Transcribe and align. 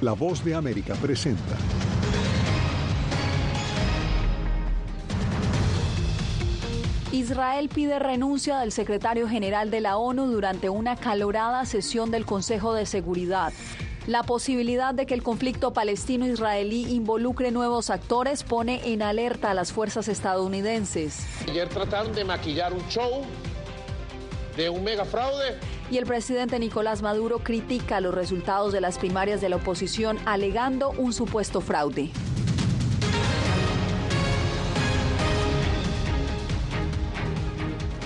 La 0.00 0.14
voz 0.14 0.42
de 0.42 0.54
América 0.54 0.94
presenta. 0.94 1.58
Israel 7.12 7.68
pide 7.68 7.98
renuncia 7.98 8.60
del 8.60 8.72
secretario 8.72 9.28
general 9.28 9.70
de 9.70 9.82
la 9.82 9.98
ONU 9.98 10.26
durante 10.26 10.70
una 10.70 10.96
calorada 10.96 11.66
sesión 11.66 12.10
del 12.10 12.24
Consejo 12.24 12.72
de 12.72 12.86
Seguridad. 12.86 13.52
La 14.06 14.22
posibilidad 14.22 14.94
de 14.94 15.04
que 15.04 15.12
el 15.12 15.22
conflicto 15.22 15.74
palestino-israelí 15.74 16.94
involucre 16.94 17.50
nuevos 17.50 17.90
actores 17.90 18.42
pone 18.42 18.80
en 18.94 19.02
alerta 19.02 19.50
a 19.50 19.54
las 19.54 19.70
fuerzas 19.70 20.08
estadounidenses. 20.08 21.26
Ayer 21.46 21.68
trataron 21.68 22.14
de 22.14 22.24
maquillar 22.24 22.72
un 22.72 22.88
show 22.88 23.22
de 24.56 24.70
un 24.70 24.82
mega 24.82 25.04
fraude. 25.04 25.58
Y 25.90 25.98
el 25.98 26.06
presidente 26.06 26.58
Nicolás 26.60 27.02
Maduro 27.02 27.40
critica 27.40 28.00
los 28.00 28.14
resultados 28.14 28.72
de 28.72 28.80
las 28.80 28.96
primarias 28.96 29.40
de 29.40 29.48
la 29.48 29.56
oposición 29.56 30.18
alegando 30.24 30.90
un 30.90 31.12
supuesto 31.12 31.60
fraude. 31.60 32.10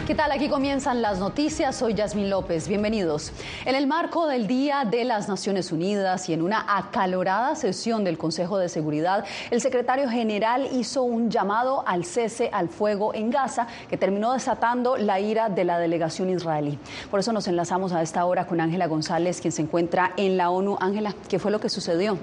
¿Qué 0.06 0.14
tal? 0.14 0.32
Aquí 0.32 0.50
comienzan 0.50 1.00
las 1.00 1.18
noticias. 1.18 1.76
Soy 1.76 1.94
Yasmín 1.94 2.28
López. 2.28 2.68
Bienvenidos. 2.68 3.32
En 3.64 3.74
el 3.74 3.86
marco 3.86 4.26
del 4.26 4.46
Día 4.46 4.84
de 4.84 5.02
las 5.02 5.30
Naciones 5.30 5.72
Unidas 5.72 6.28
y 6.28 6.34
en 6.34 6.42
una 6.42 6.62
acalorada 6.76 7.56
sesión 7.56 8.04
del 8.04 8.18
Consejo 8.18 8.58
de 8.58 8.68
Seguridad, 8.68 9.24
el 9.50 9.62
secretario 9.62 10.06
general 10.10 10.68
hizo 10.72 11.04
un 11.04 11.30
llamado 11.30 11.84
al 11.86 12.04
cese 12.04 12.50
al 12.52 12.68
fuego 12.68 13.14
en 13.14 13.30
Gaza 13.30 13.66
que 13.88 13.96
terminó 13.96 14.34
desatando 14.34 14.98
la 14.98 15.20
ira 15.20 15.48
de 15.48 15.64
la 15.64 15.78
delegación 15.78 16.28
israelí. 16.28 16.78
Por 17.10 17.20
eso 17.20 17.32
nos 17.32 17.48
enlazamos 17.48 17.94
a 17.94 18.02
esta 18.02 18.26
hora 18.26 18.46
con 18.46 18.60
Ángela 18.60 18.86
González, 18.88 19.40
quien 19.40 19.52
se 19.52 19.62
encuentra 19.62 20.12
en 20.18 20.36
la 20.36 20.50
ONU. 20.50 20.76
Ángela, 20.80 21.14
¿qué 21.30 21.38
fue 21.38 21.50
lo 21.50 21.60
que 21.60 21.70
sucedió? 21.70 22.18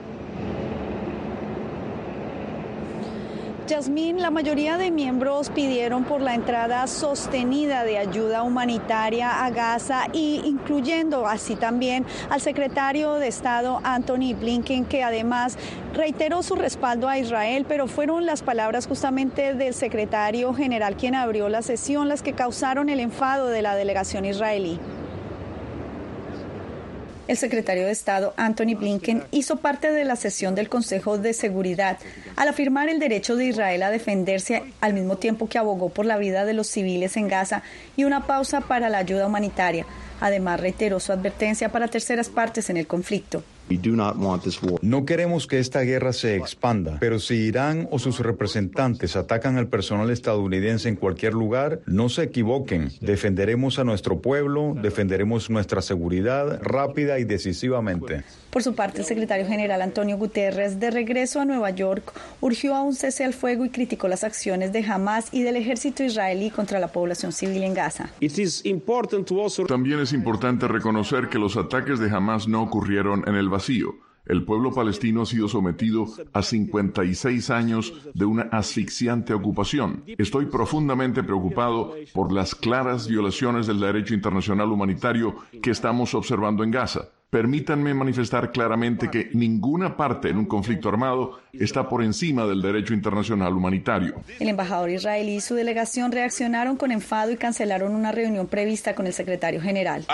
Yasmín, 3.71 4.21
la 4.21 4.31
mayoría 4.31 4.77
de 4.77 4.91
miembros 4.91 5.49
pidieron 5.49 6.03
por 6.03 6.19
la 6.19 6.35
entrada 6.35 6.85
sostenida 6.87 7.85
de 7.85 7.97
ayuda 7.97 8.43
humanitaria 8.43 9.45
a 9.45 9.49
Gaza 9.49 10.07
y 10.11 10.41
incluyendo 10.43 11.25
así 11.25 11.55
también 11.55 12.05
al 12.29 12.41
secretario 12.41 13.13
de 13.13 13.29
Estado 13.29 13.79
Anthony 13.85 14.35
Blinken, 14.37 14.83
que 14.83 15.03
además 15.03 15.57
reiteró 15.93 16.43
su 16.43 16.55
respaldo 16.55 17.07
a 17.07 17.17
Israel, 17.17 17.65
pero 17.65 17.87
fueron 17.87 18.25
las 18.25 18.41
palabras 18.41 18.87
justamente 18.87 19.53
del 19.53 19.73
secretario 19.73 20.53
general 20.53 20.97
quien 20.97 21.15
abrió 21.15 21.47
la 21.47 21.61
sesión 21.61 22.09
las 22.09 22.23
que 22.23 22.33
causaron 22.33 22.89
el 22.89 22.99
enfado 22.99 23.47
de 23.47 23.61
la 23.61 23.75
delegación 23.75 24.25
israelí. 24.25 24.81
El 27.31 27.37
secretario 27.37 27.85
de 27.85 27.93
Estado, 27.93 28.33
Anthony 28.35 28.75
Blinken, 28.77 29.23
hizo 29.31 29.55
parte 29.55 29.93
de 29.93 30.03
la 30.03 30.17
sesión 30.17 30.53
del 30.53 30.67
Consejo 30.67 31.17
de 31.17 31.31
Seguridad 31.31 31.97
al 32.35 32.49
afirmar 32.49 32.89
el 32.89 32.99
derecho 32.99 33.37
de 33.37 33.45
Israel 33.45 33.83
a 33.83 33.89
defenderse 33.89 34.63
al 34.81 34.93
mismo 34.93 35.15
tiempo 35.15 35.47
que 35.47 35.57
abogó 35.57 35.87
por 35.87 36.05
la 36.05 36.17
vida 36.17 36.43
de 36.43 36.51
los 36.51 36.67
civiles 36.67 37.15
en 37.15 37.29
Gaza 37.29 37.63
y 37.95 38.03
una 38.03 38.27
pausa 38.27 38.59
para 38.59 38.89
la 38.89 38.97
ayuda 38.97 39.27
humanitaria. 39.27 39.85
Además, 40.19 40.59
reiteró 40.59 40.99
su 40.99 41.13
advertencia 41.13 41.71
para 41.71 41.87
terceras 41.87 42.27
partes 42.27 42.69
en 42.69 42.75
el 42.75 42.85
conflicto. 42.85 43.45
No 44.81 45.05
queremos 45.05 45.47
que 45.47 45.59
esta 45.59 45.81
guerra 45.81 46.13
se 46.13 46.35
expanda, 46.35 46.97
pero 46.99 47.19
si 47.19 47.35
Irán 47.35 47.87
o 47.91 47.99
sus 47.99 48.19
representantes 48.19 49.15
atacan 49.15 49.57
al 49.57 49.67
personal 49.67 50.09
estadounidense 50.09 50.89
en 50.89 50.95
cualquier 50.95 51.33
lugar, 51.33 51.79
no 51.85 52.09
se 52.09 52.23
equivoquen. 52.23 52.91
Defenderemos 53.01 53.79
a 53.79 53.83
nuestro 53.83 54.19
pueblo, 54.19 54.75
defenderemos 54.81 55.49
nuestra 55.49 55.81
seguridad 55.81 56.59
rápida 56.61 57.19
y 57.19 57.23
decisivamente. 57.23 58.23
Por 58.51 58.63
su 58.63 58.75
parte, 58.75 58.99
el 58.99 59.05
secretario 59.05 59.47
general 59.47 59.81
Antonio 59.81 60.17
Guterres, 60.17 60.77
de 60.79 60.91
regreso 60.91 61.39
a 61.39 61.45
Nueva 61.45 61.69
York, 61.69 62.11
urgió 62.41 62.75
a 62.75 62.81
un 62.81 62.93
cese 62.93 63.23
al 63.23 63.33
fuego 63.33 63.63
y 63.63 63.69
criticó 63.69 64.09
las 64.09 64.25
acciones 64.25 64.73
de 64.73 64.83
Hamas 64.83 65.29
y 65.31 65.43
del 65.43 65.55
ejército 65.55 66.03
israelí 66.03 66.49
contra 66.49 66.79
la 66.79 66.89
población 66.89 67.31
civil 67.31 67.63
en 67.63 67.73
Gaza. 67.73 68.09
También 69.67 69.99
es 70.01 70.11
importante 70.11 70.67
reconocer 70.67 71.29
que 71.29 71.39
los 71.39 71.55
ataques 71.55 71.99
de 71.99 72.09
Hamas 72.09 72.47
no 72.49 72.61
ocurrieron 72.61 73.23
en 73.25 73.35
el 73.35 73.47
vacío. 73.47 73.60
El 74.25 74.45
pueblo 74.45 74.71
palestino 74.71 75.23
ha 75.23 75.25
sido 75.25 75.47
sometido 75.47 76.05
a 76.33 76.41
56 76.41 77.49
años 77.49 77.93
de 78.13 78.25
una 78.25 78.43
asfixiante 78.43 79.33
ocupación. 79.33 80.03
Estoy 80.17 80.45
profundamente 80.45 81.23
preocupado 81.23 81.95
por 82.13 82.31
las 82.31 82.55
claras 82.55 83.07
violaciones 83.07 83.67
del 83.67 83.79
derecho 83.79 84.13
internacional 84.13 84.71
humanitario 84.71 85.35
que 85.61 85.71
estamos 85.71 86.13
observando 86.13 86.63
en 86.63 86.71
Gaza. 86.71 87.09
Permítanme 87.31 87.93
manifestar 87.93 88.51
claramente 88.51 89.09
que 89.09 89.29
ninguna 89.31 89.95
parte 89.95 90.27
en 90.27 90.37
un 90.37 90.45
conflicto 90.45 90.89
armado 90.89 91.39
está 91.53 91.87
por 91.87 92.03
encima 92.03 92.45
del 92.45 92.61
derecho 92.61 92.93
internacional 92.93 93.53
humanitario. 93.53 94.15
El 94.37 94.49
embajador 94.49 94.89
israelí 94.89 95.35
y 95.35 95.39
su 95.39 95.55
delegación 95.55 96.11
reaccionaron 96.11 96.75
con 96.75 96.91
enfado 96.91 97.31
y 97.31 97.37
cancelaron 97.37 97.95
una 97.95 98.11
reunión 98.11 98.47
prevista 98.47 98.95
con 98.95 99.07
el 99.07 99.13
secretario 99.13 99.61
general. 99.61 100.05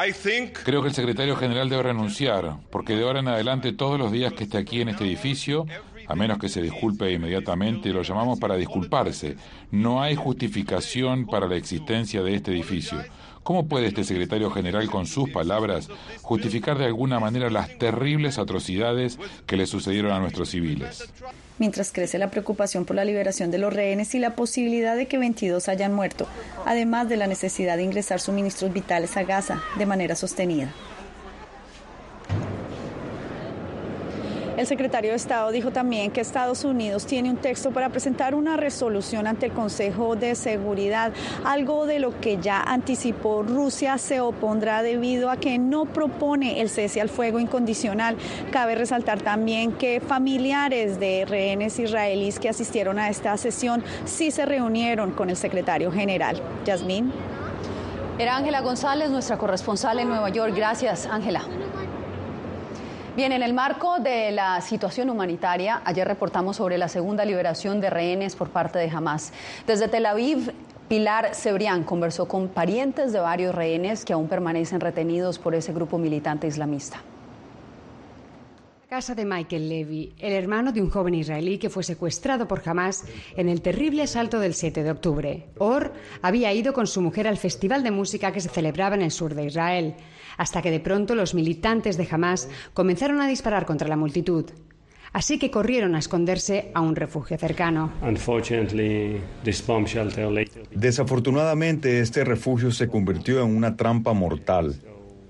Creo 0.63 0.83
que 0.83 0.89
el 0.89 0.93
secretario 0.93 1.35
general 1.35 1.69
debe 1.69 1.81
renunciar, 1.81 2.57
porque 2.69 2.95
de 2.95 3.03
ahora 3.03 3.21
en 3.21 3.29
adelante 3.29 3.73
todos 3.73 3.97
los 3.97 4.11
días 4.11 4.33
que 4.33 4.43
esté 4.43 4.59
aquí 4.59 4.81
en 4.81 4.89
este 4.89 5.03
edificio 5.03 5.65
a 6.07 6.15
menos 6.15 6.37
que 6.37 6.47
se 6.47 6.61
disculpe 6.61 7.11
inmediatamente, 7.11 7.89
lo 7.89 8.01
llamamos 8.01 8.39
para 8.39 8.55
disculparse. 8.55 9.35
No 9.71 10.01
hay 10.01 10.15
justificación 10.15 11.25
para 11.25 11.47
la 11.47 11.57
existencia 11.57 12.23
de 12.23 12.35
este 12.35 12.51
edificio. 12.51 12.97
¿Cómo 13.47 13.65
puede 13.65 13.87
este 13.87 14.03
secretario 14.03 14.51
general, 14.51 14.89
con 14.89 15.05
sus 15.05 15.29
palabras, 15.29 15.87
justificar 16.21 16.77
de 16.77 16.83
alguna 16.83 17.17
manera 17.17 17.49
las 17.49 17.77
terribles 17.77 18.39
atrocidades 18.39 19.17
que 19.45 19.55
le 19.55 19.65
sucedieron 19.67 20.11
a 20.11 20.19
nuestros 20.19 20.49
civiles? 20.49 21.07
Mientras 21.57 21.93
crece 21.93 22.17
la 22.17 22.29
preocupación 22.29 22.83
por 22.83 22.97
la 22.97 23.05
liberación 23.05 23.49
de 23.49 23.57
los 23.57 23.71
rehenes 23.71 24.13
y 24.15 24.19
la 24.19 24.35
posibilidad 24.35 24.97
de 24.97 25.07
que 25.07 25.17
22 25.17 25.69
hayan 25.69 25.93
muerto, 25.93 26.27
además 26.65 27.07
de 27.07 27.15
la 27.15 27.27
necesidad 27.27 27.77
de 27.77 27.83
ingresar 27.83 28.19
suministros 28.19 28.73
vitales 28.73 29.15
a 29.15 29.23
Gaza 29.23 29.63
de 29.77 29.85
manera 29.85 30.17
sostenida. 30.17 30.73
El 34.57 34.65
secretario 34.65 35.11
de 35.11 35.17
Estado 35.17 35.51
dijo 35.51 35.69
también 35.69 36.09
que 36.09 36.19
Estados 36.19 36.63
Unidos 36.63 37.05
tiene 37.05 37.29
un 37.29 37.37
texto 37.37 37.69
para 37.69 37.89
presentar 37.89 38.33
una 38.33 38.57
resolución 38.57 39.27
ante 39.27 39.45
el 39.45 39.51
Consejo 39.51 40.15
de 40.15 40.33
Seguridad, 40.33 41.13
algo 41.45 41.85
de 41.85 41.99
lo 41.99 42.19
que 42.19 42.37
ya 42.41 42.63
anticipó 42.63 43.43
Rusia 43.43 43.99
se 43.99 44.19
opondrá 44.19 44.81
debido 44.81 45.29
a 45.29 45.37
que 45.37 45.59
no 45.59 45.85
propone 45.85 46.59
el 46.59 46.69
cese 46.69 47.01
al 47.01 47.09
fuego 47.09 47.39
incondicional. 47.39 48.17
Cabe 48.51 48.73
resaltar 48.73 49.21
también 49.21 49.73
que 49.73 50.01
familiares 50.01 50.99
de 50.99 51.25
rehenes 51.25 51.77
israelíes 51.77 52.39
que 52.39 52.49
asistieron 52.49 52.97
a 52.97 53.09
esta 53.09 53.37
sesión 53.37 53.83
sí 54.05 54.31
se 54.31 54.47
reunieron 54.47 55.11
con 55.11 55.29
el 55.29 55.37
secretario 55.37 55.91
general. 55.91 56.41
Yasmín. 56.65 57.13
Era 58.17 58.35
Ángela 58.35 58.61
González, 58.61 59.11
nuestra 59.11 59.37
corresponsal 59.37 59.99
en 59.99 60.09
Nueva 60.09 60.29
York. 60.29 60.53
Gracias, 60.55 61.05
Ángela. 61.05 61.43
Bien, 63.17 63.31
en 63.31 63.41
el 63.41 63.55
marco 63.55 63.97
de 63.97 64.29
la 64.29 64.61
situación 64.61 65.09
humanitaria, 65.09 65.81
ayer 65.85 66.07
reportamos 66.07 66.57
sobre 66.57 66.77
la 66.77 66.87
segunda 66.87 67.25
liberación 67.25 67.81
de 67.81 67.89
rehenes 67.89 68.35
por 68.35 68.51
parte 68.51 68.77
de 68.77 68.91
Hamas. 68.91 69.33
Desde 69.65 69.87
Tel 69.87 70.05
Aviv, 70.05 70.53
Pilar 70.87 71.33
Cebrián 71.33 71.83
conversó 71.83 72.27
con 72.27 72.47
parientes 72.47 73.11
de 73.13 73.19
varios 73.19 73.55
rehenes 73.55 74.05
que 74.05 74.13
aún 74.13 74.27
permanecen 74.27 74.81
retenidos 74.81 75.39
por 75.39 75.55
ese 75.55 75.73
grupo 75.73 75.97
militante 75.97 76.45
islamista. 76.45 77.01
Casa 78.89 79.15
de 79.15 79.25
Michael 79.25 79.67
Levy, 79.67 80.13
el 80.17 80.31
hermano 80.31 80.71
de 80.71 80.81
un 80.81 80.89
joven 80.89 81.13
israelí 81.13 81.57
que 81.57 81.69
fue 81.69 81.83
secuestrado 81.83 82.47
por 82.47 82.61
Hamas 82.65 83.03
en 83.35 83.49
el 83.49 83.61
terrible 83.61 84.03
asalto 84.03 84.39
del 84.39 84.53
7 84.53 84.81
de 84.81 84.91
octubre. 84.91 85.49
Or 85.57 85.91
había 86.21 86.53
ido 86.53 86.71
con 86.71 86.87
su 86.87 87.01
mujer 87.01 87.27
al 87.27 87.35
festival 87.35 87.83
de 87.83 87.91
música 87.91 88.31
que 88.31 88.39
se 88.39 88.47
celebraba 88.47 88.95
en 88.95 89.01
el 89.01 89.11
sur 89.11 89.35
de 89.35 89.43
Israel 89.43 89.95
hasta 90.37 90.61
que 90.61 90.71
de 90.71 90.79
pronto 90.79 91.15
los 91.15 91.33
militantes 91.33 91.97
de 91.97 92.07
Hamas 92.09 92.47
comenzaron 92.73 93.19
a 93.19 93.27
disparar 93.27 93.65
contra 93.65 93.89
la 93.89 93.97
multitud. 93.97 94.45
Así 95.11 95.37
que 95.37 95.51
corrieron 95.51 95.93
a 95.93 95.99
esconderse 95.99 96.71
a 96.73 96.79
un 96.79 96.95
refugio 96.95 97.37
cercano. 97.37 97.91
Desafortunadamente, 100.71 101.99
este 101.99 102.23
refugio 102.23 102.71
se 102.71 102.87
convirtió 102.87 103.43
en 103.43 103.53
una 103.53 103.75
trampa 103.75 104.13
mortal. 104.13 104.79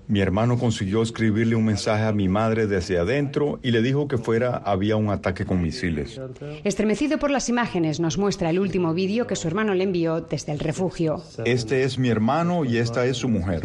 Mi 0.09 0.21
hermano 0.21 0.57
consiguió 0.57 1.01
escribirle 1.01 1.57
un 1.57 1.65
mensaje 1.65 2.05
a 2.05 2.13
mi 2.13 2.29
madre 2.29 2.65
desde 2.65 2.97
adentro 2.97 3.59
y 3.61 3.71
le 3.71 3.81
dijo 3.81 4.07
que 4.07 4.17
fuera 4.17 4.55
había 4.55 4.95
un 4.95 5.09
ataque 5.09 5.45
con 5.45 5.61
misiles. 5.61 6.21
Estremecido 6.63 7.19
por 7.19 7.29
las 7.29 7.49
imágenes, 7.49 7.99
nos 7.99 8.17
muestra 8.17 8.49
el 8.49 8.59
último 8.59 8.93
vídeo 8.93 9.27
que 9.27 9.35
su 9.35 9.49
hermano 9.49 9.73
le 9.73 9.83
envió 9.83 10.21
desde 10.21 10.53
el 10.53 10.59
refugio. 10.59 11.21
Este 11.43 11.83
es 11.83 11.97
mi 11.97 12.07
hermano 12.07 12.63
y 12.63 12.77
esta 12.77 13.05
es 13.05 13.17
su 13.17 13.27
mujer. 13.27 13.63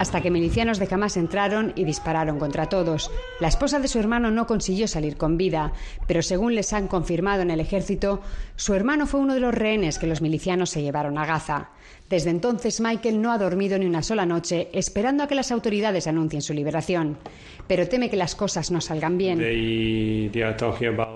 Hasta 0.00 0.20
que 0.20 0.32
milicianos 0.32 0.80
de 0.80 0.88
Hamas 0.90 1.16
entraron 1.16 1.72
y 1.76 1.84
dispararon 1.84 2.40
contra 2.40 2.68
todos. 2.68 3.12
La 3.38 3.46
esposa 3.46 3.78
de 3.78 3.86
su 3.86 4.00
hermano 4.00 4.32
no 4.32 4.48
consiguió 4.48 4.88
salir 4.88 5.16
con 5.16 5.36
vida, 5.36 5.72
pero 6.08 6.22
según 6.22 6.56
les 6.56 6.72
han 6.72 6.88
confirmado 6.88 7.42
en 7.42 7.52
el 7.52 7.60
ejército, 7.60 8.20
su 8.56 8.74
hermano 8.74 9.06
fue 9.06 9.20
uno 9.20 9.34
de 9.34 9.40
los 9.40 9.54
rehenes 9.54 10.00
que 10.00 10.08
los 10.08 10.20
milicianos 10.20 10.70
se 10.70 10.82
llevaron 10.82 11.16
a 11.16 11.26
Gaza. 11.26 11.70
Desde 12.14 12.30
entonces, 12.30 12.80
Michael 12.80 13.20
no 13.20 13.32
ha 13.32 13.38
dormido 13.38 13.76
ni 13.76 13.86
una 13.86 14.00
sola 14.00 14.24
noche 14.24 14.68
esperando 14.72 15.24
a 15.24 15.26
que 15.26 15.34
las 15.34 15.50
autoridades 15.50 16.06
anuncien 16.06 16.42
su 16.42 16.54
liberación, 16.54 17.18
pero 17.66 17.88
teme 17.88 18.08
que 18.08 18.16
las 18.16 18.36
cosas 18.36 18.70
no 18.70 18.80
salgan 18.80 19.18
bien. 19.18 19.40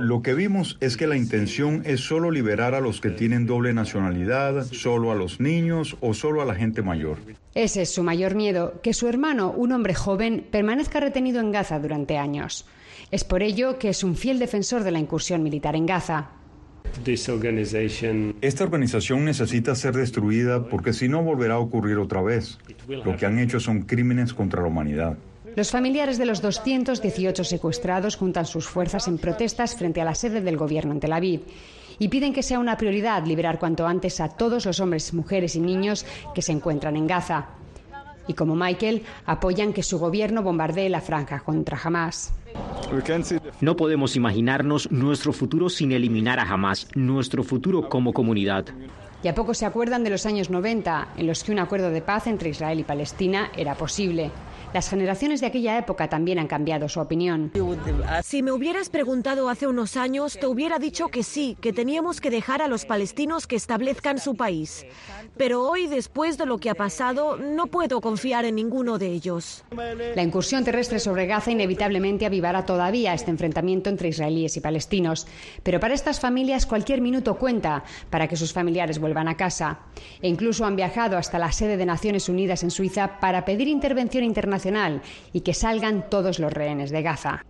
Lo 0.01 0.23
que 0.23 0.35
vimos 0.35 0.77
es 0.81 0.97
que 0.97 1.07
la 1.07 1.17
intención 1.17 1.83
es 1.87 2.01
solo 2.01 2.33
liberar 2.33 2.75
a 2.75 2.81
los 2.81 3.01
que 3.01 3.11
tienen 3.11 3.47
doble 3.47 3.73
nacionalidad, 3.73 4.67
solo 4.73 5.13
a 5.13 5.15
los 5.15 5.39
niños 5.39 5.97
o 6.01 6.15
solo 6.15 6.43
a 6.43 6.45
la 6.45 6.57
gente 6.57 6.83
mayor. 6.83 7.19
Ese 7.55 7.83
es 7.83 7.95
su 7.95 8.03
mayor 8.03 8.35
miedo, 8.35 8.81
que 8.83 8.93
su 8.93 9.07
hermano, 9.07 9.53
un 9.53 9.71
hombre 9.71 9.95
joven, 9.95 10.49
permanezca 10.51 10.99
retenido 10.99 11.39
en 11.39 11.53
Gaza 11.53 11.79
durante 11.79 12.19
años. 12.19 12.67
Es 13.13 13.23
por 13.23 13.45
ello 13.45 13.79
que 13.79 13.91
es 13.91 14.03
un 14.03 14.17
fiel 14.17 14.41
defensor 14.41 14.83
de 14.83 14.91
la 14.91 14.99
incursión 14.99 15.45
militar 15.45 15.77
en 15.77 15.87
Gaza. 15.87 16.31
Esta 18.41 18.65
organización 18.65 19.25
necesita 19.25 19.75
ser 19.75 19.95
destruida 19.95 20.69
porque 20.69 20.93
si 20.93 21.09
no 21.09 21.23
volverá 21.23 21.55
a 21.55 21.59
ocurrir 21.59 21.99
otra 21.99 22.23
vez. 22.23 22.59
Lo 22.89 23.17
que 23.17 23.27
han 23.27 23.39
hecho 23.39 23.61
son 23.61 23.83
crímenes 23.83 24.35
contra 24.35 24.63
la 24.63 24.69
humanidad. 24.69 25.17
Los 25.57 25.71
familiares 25.71 26.19
de 26.19 26.27
los 26.27 26.41
218 26.41 27.43
secuestrados 27.45 28.17
juntan 28.17 28.47
sus 28.47 28.67
fuerzas 28.67 29.09
en 29.09 29.19
protestas 29.19 29.75
frente 29.75 30.01
a 30.01 30.05
la 30.05 30.15
sede 30.15 30.41
del 30.41 30.57
gobierno 30.57 30.93
en 30.93 31.01
Tel 31.01 31.13
Aviv 31.13 31.43
y 31.99 32.09
piden 32.09 32.33
que 32.33 32.43
sea 32.43 32.59
una 32.59 32.77
prioridad 32.77 33.27
liberar 33.27 33.59
cuanto 33.59 33.87
antes 33.87 34.21
a 34.21 34.29
todos 34.29 34.67
los 34.67 34.79
hombres, 34.81 35.13
mujeres 35.15 35.57
y 35.57 35.61
niños 35.61 36.07
que 36.35 36.43
se 36.43 36.53
encuentran 36.53 36.97
en 36.97 37.07
Gaza. 37.07 37.47
Y 38.29 38.35
como 38.35 38.55
Michael, 38.55 39.03
apoyan 39.27 39.73
que 39.73 39.83
su 39.83 39.99
gobierno 39.99 40.43
bombardee 40.43 40.91
la 40.91 41.01
franja 41.01 41.41
contra 41.41 41.81
Hamas. 41.83 42.33
No 43.61 43.77
podemos 43.77 44.17
imaginarnos 44.17 44.91
nuestro 44.91 45.33
futuro 45.33 45.69
sin 45.69 45.93
eliminar 45.93 46.39
a 46.39 46.51
Hamas, 46.51 46.89
nuestro 46.95 47.43
futuro 47.43 47.89
como 47.89 48.13
comunidad. 48.13 48.67
Y 49.23 49.29
a 49.29 49.35
poco 49.35 49.53
se 49.53 49.67
acuerdan 49.67 50.05
de 50.05 50.11
los 50.11 50.27
años 50.27 50.49
90, 50.49 51.09
en 51.17 51.27
los 51.27 51.43
que 51.43 51.53
un 51.53 51.59
acuerdo 51.59 51.91
de 51.91 52.03
paz 52.03 52.27
entre 52.27 52.51
Israel 52.51 52.81
y 52.81 52.85
Palestina 52.85 53.51
era 53.57 53.75
posible. 53.75 54.31
Las 54.75 54.91
generaciones 54.91 55.41
de 55.41 55.47
aquella 55.47 55.79
época 55.79 56.09
también 56.09 56.39
han 56.39 56.47
cambiado 56.47 56.89
su 56.89 57.01
opinión. 57.01 57.51
Si 58.23 58.43
me 58.43 58.53
hubieras 58.53 58.91
preguntado 58.91 59.49
hace 59.49 59.67
unos 59.67 59.97
años, 59.97 60.39
te 60.39 60.47
hubiera 60.47 60.79
dicho 60.79 61.09
que 61.09 61.23
sí, 61.23 61.57
que 61.61 61.73
teníamos 61.73 62.21
que 62.21 62.31
dejar 62.31 62.61
a 62.61 62.69
los 62.69 62.85
palestinos 62.85 63.47
que 63.47 63.57
establezcan 63.57 64.19
su 64.19 64.37
país. 64.37 64.85
Pero 65.39 65.63
hoy, 65.63 65.87
después 65.87 66.37
de 66.37 66.45
lo 66.45 66.59
que 66.59 66.69
ha 66.69 66.75
pasado, 66.75 67.39
no 67.39 67.69
puedo 67.69 68.01
confiar 68.03 68.45
en 68.45 68.57
ninguno 68.57 68.99
de 68.99 69.07
ellos. 69.07 69.65
La 70.15 70.23
incursión 70.23 70.65
terrestre 70.65 70.99
sobre 70.99 71.27
Gaza 71.27 71.51
inevitablemente 71.51 72.27
avivará 72.27 72.67
todavía 72.67 73.15
este 73.15 73.31
enfrentamiento 73.31 73.89
entre 73.89 74.09
israelíes 74.09 74.57
y 74.57 74.61
palestinos. 74.61 75.27
Pero 75.63 75.81
para 75.81 75.95
estas 75.95 76.21
familias 76.21 76.67
cualquier 76.67 77.01
minuto 77.01 77.39
cuenta 77.39 77.85
para 78.11 78.29
que 78.29 78.37
sus 78.37 78.53
familiares 78.53 78.99
vuelvan 78.99 79.29
a 79.29 79.37
casa. 79.37 79.81
E 80.21 80.29
incluso 80.29 80.67
han 80.67 80.77
viajado 80.77 81.17
hasta 81.17 81.39
la 81.39 81.53
sede 81.53 81.79
de 81.79 81.87
Naciones 81.87 82.29
Unidas 82.29 82.63
en 82.63 82.71
Suiza 82.71 83.19
para 83.21 83.45
pedir 83.47 83.69
intervención 83.69 84.25
internacional 84.25 84.58
y 85.33 85.41
que 85.41 85.55
salgan 85.55 86.09
todos 86.11 86.39
los 86.39 86.53
rehenes 86.53 86.91
de 86.91 87.03
Gaza. 87.03 87.45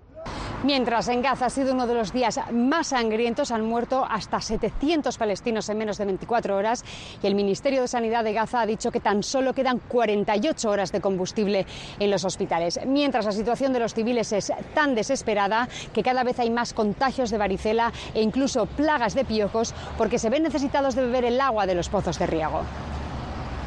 Mientras 0.65 1.07
en 1.07 1.23
Gaza 1.23 1.47
ha 1.47 1.51
sido 1.51 1.73
uno 1.73 1.87
de 1.87 1.95
los 1.95 2.13
días 2.13 2.41
más 2.53 2.89
sangrientos, 2.89 3.53
han 3.53 3.65
muerto 3.65 4.05
hasta 4.05 4.41
700 4.41 5.17
palestinos 5.17 5.69
en 5.69 5.79
menos 5.79 5.99
de 5.99 6.05
24 6.05 6.57
horas 6.57 6.85
y 7.23 7.29
el 7.29 7.37
Ministerio 7.37 7.81
de 7.81 7.87
Sanidad 7.87 8.25
de 8.25 8.33
Gaza 8.33 8.63
ha 8.63 8.67
dicho 8.67 8.91
que 8.91 8.99
tan 8.99 9.23
solo 9.23 9.55
quedan 9.55 9.79
48 9.79 10.69
horas 10.69 10.91
de 10.91 11.01
combustible 11.01 11.65
en 12.01 12.11
los 12.11 12.25
hospitales. 12.25 12.81
Mientras 12.87 13.25
la 13.25 13.33
situación 13.33 13.73
de 13.73 13.79
los 13.79 13.95
civiles 13.95 14.33
es 14.33 14.53
tan 14.75 14.97
desesperada 14.97 15.69
que 15.95 16.03
cada 16.03 16.25
vez 16.25 16.41
hay 16.41 16.51
más 16.51 16.75
contagios 16.75 17.31
de 17.31 17.39
varicela 17.39 17.93
e 18.13 18.21
incluso 18.21 18.67
plagas 18.67 19.15
de 19.15 19.25
piojos 19.25 19.73
porque 19.97 20.19
se 20.19 20.29
ven 20.29 20.43
necesitados 20.43 20.97
de 20.97 21.03
beber 21.03 21.25
el 21.25 21.41
agua 21.41 21.67
de 21.67 21.77
los 21.77 21.89
pozos 21.89 22.19
de 22.19 22.27
riego. 22.27 22.63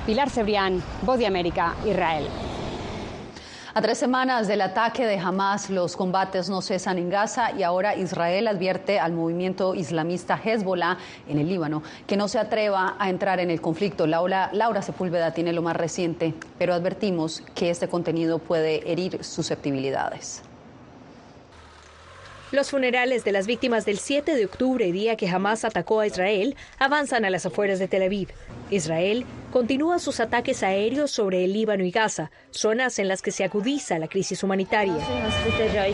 Pilar 0.06 0.30
Cebrián, 0.30 0.84
Voz 1.04 1.20
de 1.20 1.28
América, 1.28 1.74
Israel. 1.86 2.28
A 3.74 3.82
tres 3.82 4.00
semanas 4.00 4.50
del 4.50 4.60
ataque 4.60 5.06
de 5.06 5.18
Hamas, 5.18 5.70
los 5.70 5.96
combates 5.96 6.50
no 6.50 6.62
cesan 6.62 6.98
en 6.98 7.10
Gaza 7.10 7.54
y 7.54 7.64
ahora 7.64 7.96
Israel 7.96 8.50
advierte 8.50 9.00
al 9.00 9.14
movimiento 9.14 9.76
islamista 9.76 10.38
Hezbollah 10.44 10.98
en 11.30 11.40
el 11.40 11.48
Líbano 11.48 11.82
que 12.06 12.18
no 12.18 12.28
se 12.28 12.38
atreva 12.38 12.98
a 13.00 13.10
entrar 13.10 13.40
en 13.40 13.50
el 13.50 13.62
conflicto. 13.62 14.08
Laura, 14.08 14.82
Sepúlveda 14.82 15.34
tiene 15.34 15.54
lo 15.54 15.62
más 15.62 15.78
reciente, 15.78 16.34
pero 16.58 16.74
advertimos 16.74 17.44
que 17.56 17.70
este 17.70 17.88
contenido 17.88 18.40
puede 18.40 18.92
herir 18.92 19.24
susceptibilidades. 19.24 20.44
Los 22.52 22.72
funerales 22.72 23.24
de 23.24 23.32
las 23.32 23.48
víctimas 23.48 23.86
del 23.86 24.00
7 24.00 24.36
de 24.36 24.44
octubre, 24.44 24.92
día 24.92 25.16
que 25.16 25.30
Hamas 25.30 25.64
atacó 25.64 26.02
a 26.02 26.08
Israel, 26.08 26.58
avanzan 26.78 27.24
a 27.24 27.30
las 27.30 27.46
afueras 27.46 27.80
de 27.80 27.88
Tel 27.88 28.04
Aviv. 28.04 28.28
Israel 28.70 29.26
continúa 29.52 30.00
sus 30.00 30.20
ataques 30.20 30.64
aéreos 30.64 31.12
sobre 31.12 31.44
el 31.44 31.54
Líbano 31.54 31.84
y 31.84 31.92
Gaza, 31.92 32.32
zonas 32.50 32.98
en 32.98 33.08
las 33.08 33.22
que 33.22 33.32
se 33.32 33.44
agudiza 33.44 34.00
la 34.00 34.08
crisis 34.08 34.44
humanitaria. 34.44 34.98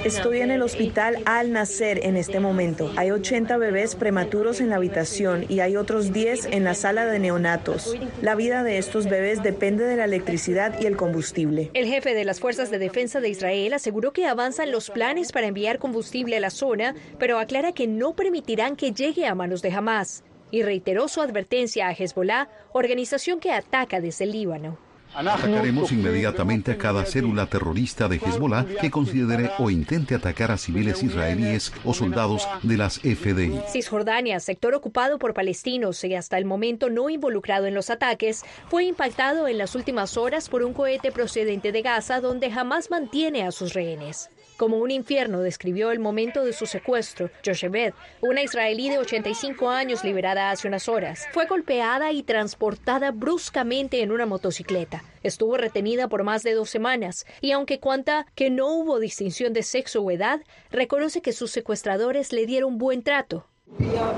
Estoy 0.05 0.41
en 0.41 0.51
el 0.51 0.61
hospital 0.61 1.17
Al 1.25 1.51
Nacer 1.51 2.05
en 2.05 2.15
este 2.15 2.39
momento. 2.39 2.91
Hay 2.95 3.11
80 3.11 3.57
bebés 3.57 3.95
prematuros 3.95 4.61
en 4.61 4.69
la 4.69 4.77
habitación 4.77 5.45
y 5.49 5.59
hay 5.59 5.75
otros 5.75 6.13
10 6.13 6.45
en 6.51 6.63
la 6.63 6.73
sala 6.73 7.05
de 7.05 7.19
neonatos. 7.19 7.95
La 8.21 8.35
vida 8.35 8.63
de 8.63 8.77
estos 8.77 9.09
bebés 9.09 9.43
depende 9.43 9.83
de 9.83 9.97
la 9.97 10.05
electricidad 10.05 10.79
y 10.79 10.85
el 10.85 10.95
combustible. 10.95 11.71
El 11.73 11.87
jefe 11.87 12.13
de 12.13 12.25
las 12.25 12.39
Fuerzas 12.39 12.71
de 12.71 12.79
Defensa 12.79 13.19
de 13.19 13.29
Israel 13.29 13.73
aseguró 13.73 14.13
que 14.13 14.25
avanzan 14.25 14.71
los 14.71 14.89
planes 14.89 15.31
para 15.31 15.47
enviar 15.47 15.79
combustible 15.79 16.37
a 16.37 16.39
la 16.39 16.51
zona, 16.51 16.95
pero 17.17 17.39
aclara 17.39 17.71
que 17.71 17.87
no 17.87 18.15
permitirán 18.15 18.75
que 18.75 18.93
llegue 18.93 19.25
a 19.25 19.35
manos 19.35 19.61
de 19.61 19.71
Hamas 19.71 20.23
y 20.51 20.63
reiteró 20.63 21.07
su 21.07 21.21
advertencia 21.21 21.87
a 21.87 21.91
Hezbollah, 21.91 22.49
organización 22.73 23.39
que 23.39 23.51
ataca 23.51 24.01
desde 24.01 24.25
el 24.25 24.31
Líbano. 24.31 24.77
Atacaremos 25.15 25.91
inmediatamente 25.91 26.73
a 26.73 26.77
cada 26.77 27.03
célula 27.05 27.47
terrorista 27.47 28.07
de 28.07 28.17
Hezbollah 28.17 28.65
que 28.79 28.91
considere 28.91 29.49
o 29.57 29.71
intente 29.71 30.13
atacar 30.13 30.51
a 30.51 30.57
civiles 30.57 31.01
israelíes 31.01 31.73
o 31.83 31.93
soldados 31.93 32.47
de 32.61 32.77
las 32.77 32.99
FDI. 32.99 33.61
Cisjordania, 33.67 34.39
sector 34.39 34.75
ocupado 34.75 35.17
por 35.17 35.33
palestinos 35.33 36.03
y 36.03 36.13
hasta 36.13 36.37
el 36.37 36.45
momento 36.45 36.89
no 36.89 37.09
involucrado 37.09 37.65
en 37.65 37.73
los 37.73 37.89
ataques, 37.89 38.43
fue 38.69 38.83
impactado 38.83 39.47
en 39.47 39.57
las 39.57 39.73
últimas 39.75 40.17
horas 40.17 40.49
por 40.49 40.61
un 40.63 40.73
cohete 40.73 41.11
procedente 41.11 41.71
de 41.71 41.81
Gaza 41.81 42.21
donde 42.21 42.51
jamás 42.51 42.91
mantiene 42.91 43.43
a 43.43 43.51
sus 43.51 43.73
rehenes 43.73 44.29
como 44.57 44.77
un 44.77 44.91
infierno 44.91 45.41
describió 45.41 45.91
el 45.91 45.99
momento 45.99 46.43
de 46.43 46.51
su 46.51 46.65
secuestro. 46.65 47.29
Joshebed, 47.45 47.93
una 48.21 48.41
israelí 48.41 48.89
de 48.89 48.97
85 48.97 49.69
años 49.69 50.03
liberada 50.03 50.51
hace 50.51 50.67
unas 50.67 50.89
horas, 50.89 51.25
fue 51.31 51.45
golpeada 51.45 52.11
y 52.11 52.23
transportada 52.23 53.11
bruscamente 53.11 54.01
en 54.01 54.11
una 54.11 54.25
motocicleta. 54.25 55.03
Estuvo 55.23 55.57
retenida 55.57 56.09
por 56.09 56.23
más 56.23 56.43
de 56.43 56.53
dos 56.53 56.69
semanas 56.69 57.25
y 57.41 57.51
aunque 57.51 57.79
cuenta 57.79 58.25
que 58.35 58.49
no 58.49 58.67
hubo 58.73 58.99
distinción 58.99 59.53
de 59.53 59.63
sexo 59.63 60.01
o 60.01 60.11
edad, 60.11 60.41
reconoce 60.71 61.21
que 61.21 61.33
sus 61.33 61.51
secuestradores 61.51 62.33
le 62.33 62.45
dieron 62.45 62.77
buen 62.77 63.03
trato. 63.03 63.45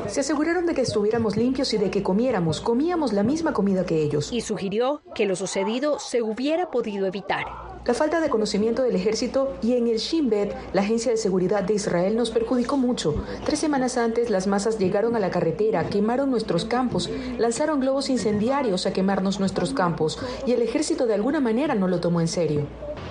Se 0.07 0.19
aseguraron 0.19 0.65
de 0.65 0.75
que 0.75 0.81
estuviéramos 0.81 1.35
limpios 1.35 1.73
y 1.73 1.77
de 1.77 1.89
que 1.89 2.03
comiéramos, 2.03 2.61
comíamos 2.61 3.13
la 3.13 3.23
misma 3.23 3.53
comida 3.53 3.85
que 3.85 4.01
ellos. 4.01 4.31
Y 4.31 4.41
sugirió 4.41 5.01
que 5.15 5.25
lo 5.25 5.35
sucedido 5.35 5.99
se 5.99 6.21
hubiera 6.21 6.69
podido 6.69 7.07
evitar. 7.07 7.45
La 7.85 7.93
falta 7.93 8.19
de 8.19 8.29
conocimiento 8.29 8.83
del 8.83 8.95
ejército 8.95 9.57
y 9.61 9.73
en 9.73 9.87
el 9.87 9.97
Shin 9.97 10.29
Bet, 10.29 10.53
la 10.73 10.81
agencia 10.81 11.11
de 11.11 11.17
seguridad 11.17 11.63
de 11.63 11.73
Israel, 11.73 12.15
nos 12.15 12.29
perjudicó 12.29 12.77
mucho. 12.77 13.23
Tres 13.45 13.59
semanas 13.59 13.97
antes, 13.97 14.29
las 14.29 14.47
masas 14.47 14.77
llegaron 14.77 15.15
a 15.15 15.19
la 15.19 15.31
carretera, 15.31 15.89
quemaron 15.89 16.29
nuestros 16.29 16.65
campos, 16.65 17.09
lanzaron 17.37 17.79
globos 17.79 18.09
incendiarios 18.09 18.85
a 18.85 18.93
quemarnos 18.93 19.39
nuestros 19.39 19.73
campos 19.73 20.19
y 20.45 20.51
el 20.51 20.61
ejército 20.61 21.07
de 21.07 21.15
alguna 21.15 21.39
manera 21.39 21.73
no 21.73 21.87
lo 21.87 21.99
tomó 21.99 22.21
en 22.21 22.27
serio. 22.27 22.67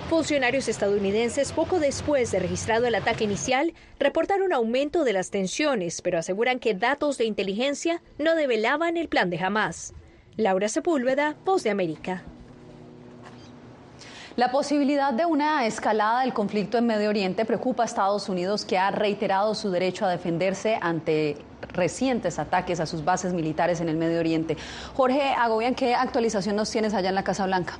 Funcionarios 0.09 0.67
estadounidenses, 0.67 1.51
poco 1.51 1.79
después 1.79 2.31
de 2.31 2.39
registrado 2.39 2.87
el 2.87 2.95
ataque 2.95 3.25
inicial, 3.25 3.73
reportaron 3.99 4.53
aumento 4.53 5.03
de 5.03 5.13
las 5.13 5.29
tensiones, 5.29 6.01
pero 6.01 6.17
aseguran 6.17 6.59
que 6.59 6.73
datos 6.73 7.17
de 7.17 7.25
inteligencia 7.25 8.01
no 8.17 8.35
develaban 8.35 8.97
el 8.97 9.07
plan 9.07 9.29
de 9.29 9.39
Hamas. 9.39 9.93
Laura 10.35 10.69
Sepúlveda, 10.69 11.35
Voz 11.43 11.63
de 11.63 11.69
América. 11.69 12.23
La 14.39 14.51
posibilidad 14.51 15.11
de 15.11 15.25
una 15.25 15.65
escalada 15.65 16.21
del 16.21 16.31
conflicto 16.31 16.77
en 16.77 16.87
Medio 16.87 17.09
Oriente 17.09 17.43
preocupa 17.43 17.83
a 17.83 17.85
Estados 17.85 18.29
Unidos, 18.29 18.63
que 18.63 18.77
ha 18.77 18.89
reiterado 18.89 19.53
su 19.53 19.69
derecho 19.69 20.05
a 20.05 20.09
defenderse 20.09 20.79
ante 20.81 21.35
recientes 21.73 22.39
ataques 22.39 22.79
a 22.79 22.85
sus 22.85 23.03
bases 23.03 23.33
militares 23.33 23.81
en 23.81 23.89
el 23.89 23.97
Medio 23.97 24.17
Oriente. 24.17 24.55
Jorge 24.95 25.33
Agobian, 25.37 25.75
¿qué 25.75 25.93
actualización 25.93 26.55
nos 26.55 26.71
tienes 26.71 26.93
allá 26.93 27.09
en 27.09 27.15
la 27.15 27.23
Casa 27.25 27.45
Blanca? 27.47 27.79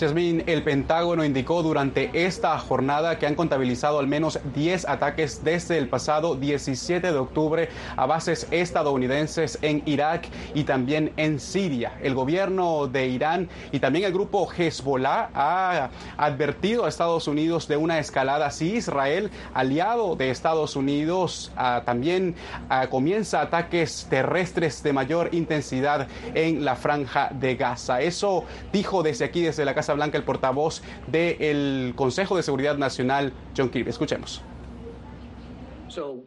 Jasmine, 0.00 0.44
el 0.46 0.62
Pentágono 0.62 1.26
indicó 1.26 1.62
durante 1.62 2.24
esta 2.24 2.58
jornada 2.58 3.18
que 3.18 3.26
han 3.26 3.34
contabilizado 3.34 3.98
al 3.98 4.06
menos 4.06 4.40
10 4.54 4.88
ataques 4.88 5.44
desde 5.44 5.76
el 5.76 5.90
pasado 5.90 6.36
17 6.36 7.12
de 7.12 7.18
octubre 7.18 7.68
a 7.96 8.06
bases 8.06 8.48
estadounidenses 8.50 9.58
en 9.60 9.82
Irak 9.84 10.26
y 10.54 10.64
también 10.64 11.12
en 11.18 11.38
Siria. 11.38 11.98
El 12.02 12.14
gobierno 12.14 12.86
de 12.86 13.08
Irán 13.08 13.50
y 13.72 13.80
también 13.80 14.06
el 14.06 14.12
grupo 14.14 14.50
Hezbollah 14.50 15.32
ha 15.34 15.90
advertido 16.16 16.86
a 16.86 16.88
Estados 16.88 17.28
Unidos 17.28 17.68
de 17.68 17.76
una 17.76 17.98
escalada 17.98 18.50
si 18.52 18.76
Israel, 18.76 19.30
aliado 19.52 20.16
de 20.16 20.30
Estados 20.30 20.76
Unidos, 20.76 21.52
ah, 21.58 21.82
también 21.84 22.36
ah, 22.70 22.86
comienza 22.86 23.42
ataques 23.42 24.06
terrestres 24.08 24.82
de 24.82 24.94
mayor 24.94 25.28
intensidad 25.32 26.08
en 26.34 26.64
la 26.64 26.74
franja 26.74 27.28
de 27.34 27.56
Gaza. 27.56 28.00
Eso 28.00 28.44
dijo 28.72 29.02
desde 29.02 29.26
aquí, 29.26 29.42
desde 29.42 29.66
la 29.66 29.74
Casa 29.74 29.89
Blanca 29.94 30.18
el 30.18 30.24
portavoz 30.24 30.82
del 31.06 31.92
Consejo 31.96 32.36
de 32.36 32.42
Seguridad 32.42 32.76
Nacional, 32.76 33.32
John 33.56 33.70
Kirby. 33.70 33.90
Escuchemos. 33.90 34.42
Uh, 35.96 36.22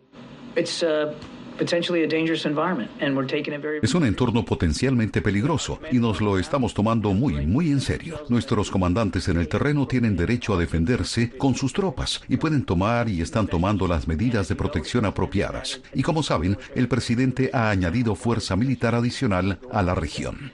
es 3.82 3.93
un 3.93 4.05
entorno 4.05 4.43
potencialmente 4.43 5.22
peligroso 5.22 5.79
y 5.91 6.00
nos 6.00 6.20
lo 6.20 6.39
estamos 6.39 6.74
tomando 6.74 7.13
muy, 7.13 7.46
muy 7.46 7.70
en 7.70 7.79
serio. 7.79 8.20
Nuestros 8.29 8.72
comandantes 8.72 9.27
en 9.27 9.38
el 9.38 9.48
terreno 9.48 9.88
tienen 9.88 10.17
derecho 10.17 10.55
a 10.55 10.58
defenderse 10.58 11.29
con 11.38 11.55
sus 11.55 11.72
tropas 11.72 12.22
y 12.27 12.38
pueden 12.38 12.65
tomar 12.65 13.08
y 13.08 13.22
están 13.22 13.48
tomando 13.48 13.88
las 13.88 14.08
medidas 14.08 14.48
de 14.48 14.55
protección 14.55 15.05
apropiadas. 15.05 15.82
Y 15.93 16.01
como 16.01 16.24
saben, 16.24 16.58
el 16.75 16.88
presidente 16.88 17.51
ha 17.53 17.70
añadido 17.70 18.15
fuerza 18.15 18.55
militar 18.55 18.96
adicional 18.96 19.60
a 19.72 19.84
la 19.84 19.93
región. 19.93 20.51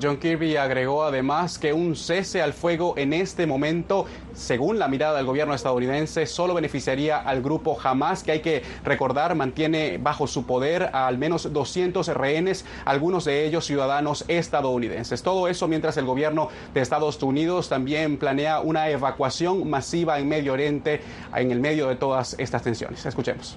John 0.00 0.16
Kirby 0.16 0.56
agregó 0.56 1.04
además 1.04 1.58
que 1.58 1.72
un 1.72 1.94
cese 1.94 2.42
al 2.42 2.52
fuego 2.52 2.94
en 2.96 3.12
este 3.12 3.46
momento, 3.46 4.06
según 4.32 4.78
la 4.78 4.88
mirada 4.88 5.16
del 5.18 5.26
gobierno 5.26 5.54
estadounidense, 5.54 6.26
solo 6.26 6.54
beneficiaría 6.54 7.18
al 7.18 7.42
grupo 7.42 7.78
Hamas, 7.80 8.24
que 8.24 8.32
hay 8.32 8.40
que 8.40 8.62
recordar 8.84 9.36
mantiene 9.36 9.98
bajo 9.98 10.26
su 10.26 10.46
poder 10.46 10.90
a 10.92 11.06
al 11.06 11.18
menos 11.18 11.52
200 11.52 12.08
rehenes, 12.08 12.64
algunos 12.84 13.24
de 13.24 13.46
ellos 13.46 13.66
ciudadanos 13.66 14.24
estadounidenses. 14.26 15.22
Todo 15.22 15.46
eso 15.46 15.68
mientras 15.68 15.96
el 15.96 16.06
gobierno 16.06 16.48
de 16.72 16.80
Estados 16.80 17.22
Unidos 17.22 17.68
también 17.68 18.16
planea 18.16 18.60
una 18.60 18.90
evacuación 18.90 19.68
masiva 19.70 20.18
en 20.18 20.28
Medio 20.28 20.54
Oriente 20.54 21.00
en 21.36 21.52
el 21.52 21.60
medio 21.60 21.88
de 21.88 21.94
todas 21.96 22.34
estas 22.38 22.62
tensiones. 22.62 23.06
Escuchemos. 23.06 23.56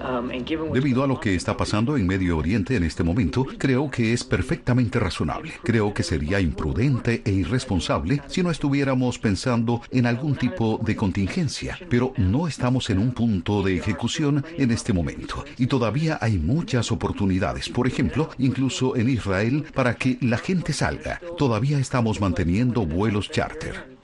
Um, 0.00 0.28
Debido 0.72 1.02
a 1.02 1.08
lo 1.08 1.18
que 1.18 1.34
está 1.34 1.56
pasando 1.56 1.96
en 1.96 2.06
Medio 2.06 2.38
Oriente 2.38 2.76
en 2.76 2.84
este 2.84 3.02
momento, 3.02 3.44
creo 3.58 3.90
que 3.90 4.12
es 4.12 4.22
perfectamente 4.22 5.00
razonable. 5.00 5.54
Creo 5.64 5.92
que 5.92 6.04
sería 6.04 6.40
imprudente 6.40 7.22
e 7.24 7.32
irresponsable 7.32 8.22
si 8.28 8.44
no 8.44 8.50
estuviéramos 8.50 9.18
pensando 9.18 9.82
en 9.90 10.06
algún 10.06 10.36
tipo 10.36 10.78
de 10.84 10.94
contingencia, 10.94 11.78
pero 11.90 12.12
no 12.16 12.46
estamos 12.46 12.90
en 12.90 12.98
un 12.98 13.12
punto 13.12 13.62
de 13.62 13.76
ejecución 13.76 14.44
en 14.56 14.70
este 14.70 14.92
momento. 14.92 15.44
Y 15.58 15.66
todavía 15.66 16.18
hay 16.20 16.38
muchas 16.38 16.92
oportunidades, 16.92 17.68
por 17.68 17.88
ejemplo, 17.88 18.30
incluso 18.38 18.94
en 18.94 19.08
Israel, 19.08 19.64
para 19.74 19.94
que 19.94 20.18
la 20.20 20.38
gente 20.38 20.72
salga. 20.72 21.20
Todavía 21.36 21.78
estamos 21.78 22.20
manteniendo 22.20 22.86
vuelos 22.86 23.30
charter. 23.30 23.97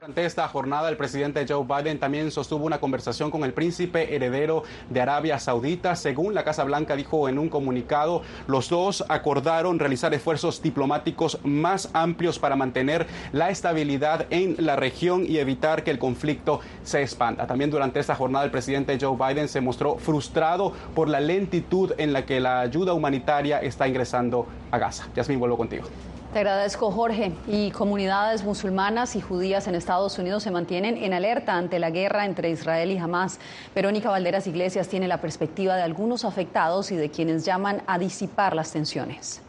Ante 0.00 0.24
esta 0.24 0.48
jornada, 0.48 0.88
el 0.88 0.96
presidente 0.96 1.44
Joe 1.48 1.64
Biden 1.64 1.98
también 1.98 2.30
sostuvo 2.30 2.66
una 2.66 2.78
conversación 2.78 3.30
con 3.30 3.44
el 3.44 3.52
príncipe 3.52 4.14
heredero 4.14 4.62
de 4.90 5.00
Arabia 5.00 5.38
Saudita. 5.38 5.96
Según 5.96 6.34
la 6.34 6.44
Casa 6.44 6.64
Blanca 6.64 6.96
dijo 6.96 7.28
en 7.28 7.38
un 7.38 7.48
comunicado, 7.48 8.22
los 8.46 8.68
dos 8.68 9.04
acordaron 9.08 9.78
realizar 9.78 10.12
esfuerzos 10.14 10.62
diplomáticos 10.62 11.38
más 11.44 11.90
amplios 11.92 12.38
para 12.38 12.56
mantener 12.56 13.06
la 13.32 13.50
estabilidad 13.50 14.26
en 14.30 14.56
la 14.58 14.76
región 14.76 15.24
y 15.26 15.38
evitar 15.38 15.84
que 15.84 15.90
el 15.90 15.98
conflicto 15.98 16.60
se 16.82 17.02
expanda. 17.02 17.46
También 17.46 17.70
durante 17.70 18.00
esta 18.00 18.14
jornada, 18.14 18.44
el 18.44 18.50
presidente 18.50 18.98
Joe 19.00 19.16
Biden 19.16 19.48
se 19.48 19.60
mostró 19.60 19.96
frustrado 19.96 20.72
por 20.94 21.08
la 21.08 21.20
lentitud 21.20 21.92
en 21.98 22.12
la 22.12 22.26
que 22.26 22.40
la 22.40 22.60
ayuda 22.60 22.92
humanitaria 22.92 23.60
está 23.60 23.88
ingresando 23.88 24.46
a 24.70 24.78
Gaza. 24.78 25.08
Yasmin, 25.14 25.38
vuelvo 25.38 25.56
contigo. 25.56 25.84
Te 26.34 26.40
agradezco, 26.40 26.90
Jorge. 26.90 27.30
Y 27.46 27.70
comunidades 27.70 28.42
musulmanas 28.42 29.14
y 29.14 29.20
judías 29.20 29.68
en 29.68 29.76
Estados 29.76 30.18
Unidos 30.18 30.42
se 30.42 30.50
mantienen 30.50 30.96
en 30.96 31.12
alerta 31.12 31.54
ante 31.54 31.78
la 31.78 31.90
guerra 31.90 32.24
entre 32.24 32.50
Israel 32.50 32.90
y 32.90 32.98
Hamas. 32.98 33.38
Verónica 33.72 34.10
Valderas 34.10 34.48
Iglesias 34.48 34.88
tiene 34.88 35.06
la 35.06 35.20
perspectiva 35.20 35.76
de 35.76 35.82
algunos 35.82 36.24
afectados 36.24 36.90
y 36.90 36.96
de 36.96 37.08
quienes 37.08 37.44
llaman 37.44 37.84
a 37.86 38.00
disipar 38.00 38.56
las 38.56 38.72
tensiones. 38.72 39.42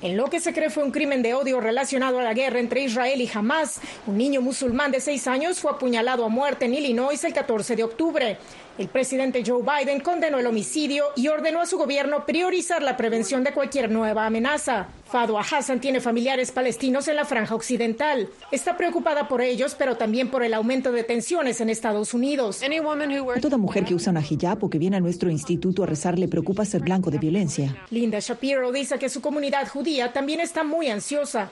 En 0.00 0.16
lo 0.16 0.30
que 0.30 0.40
se 0.40 0.54
cree 0.54 0.70
fue 0.70 0.84
un 0.84 0.92
crimen 0.92 1.22
de 1.22 1.34
odio 1.34 1.60
relacionado 1.60 2.18
a 2.18 2.22
la 2.22 2.32
guerra 2.32 2.58
entre 2.58 2.80
Israel 2.80 3.20
y 3.20 3.30
Hamas, 3.34 3.80
un 4.06 4.16
niño 4.16 4.40
musulmán 4.40 4.92
de 4.92 5.00
seis 5.00 5.26
años 5.26 5.58
fue 5.58 5.72
apuñalado 5.72 6.24
a 6.24 6.30
muerte 6.30 6.64
en 6.64 6.72
Illinois 6.72 7.22
el 7.22 7.34
14 7.34 7.76
de 7.76 7.84
octubre. 7.84 8.38
El 8.78 8.88
presidente 8.88 9.42
Joe 9.46 9.62
Biden 9.62 10.00
condenó 10.00 10.38
el 10.38 10.46
homicidio 10.46 11.06
y 11.16 11.28
ordenó 11.28 11.62
a 11.62 11.66
su 11.66 11.78
gobierno 11.78 12.26
priorizar 12.26 12.82
la 12.82 12.98
prevención 12.98 13.42
de 13.42 13.52
cualquier 13.52 13.90
nueva 13.90 14.26
amenaza. 14.26 14.88
Fadwa 15.06 15.40
Hassan 15.40 15.80
tiene 15.80 16.00
familiares 16.00 16.50
palestinos 16.50 17.06
en 17.08 17.16
la 17.16 17.24
franja 17.24 17.54
occidental. 17.54 18.28
Está 18.50 18.76
preocupada 18.76 19.28
por 19.28 19.40
ellos, 19.40 19.76
pero 19.78 19.96
también 19.96 20.28
por 20.30 20.42
el 20.42 20.52
aumento 20.52 20.92
de 20.92 21.04
tensiones 21.04 21.60
en 21.60 21.70
Estados 21.70 22.12
Unidos. 22.12 22.60
A 22.62 23.40
toda 23.40 23.56
mujer 23.56 23.84
que 23.84 23.94
usa 23.94 24.10
una 24.10 24.20
hijab 24.20 24.64
o 24.64 24.68
que 24.68 24.78
viene 24.78 24.96
a 24.96 25.00
nuestro 25.00 25.30
instituto 25.30 25.84
a 25.84 25.86
rezar 25.86 26.18
le 26.18 26.28
preocupa 26.28 26.64
ser 26.64 26.82
blanco 26.82 27.10
de 27.10 27.18
violencia. 27.18 27.74
Linda 27.90 28.18
Shapiro 28.18 28.72
dice 28.72 28.98
que 28.98 29.08
su 29.08 29.20
comunidad 29.20 29.68
judía 29.68 30.12
también 30.12 30.40
está 30.40 30.64
muy 30.64 30.88
ansiosa. 30.88 31.50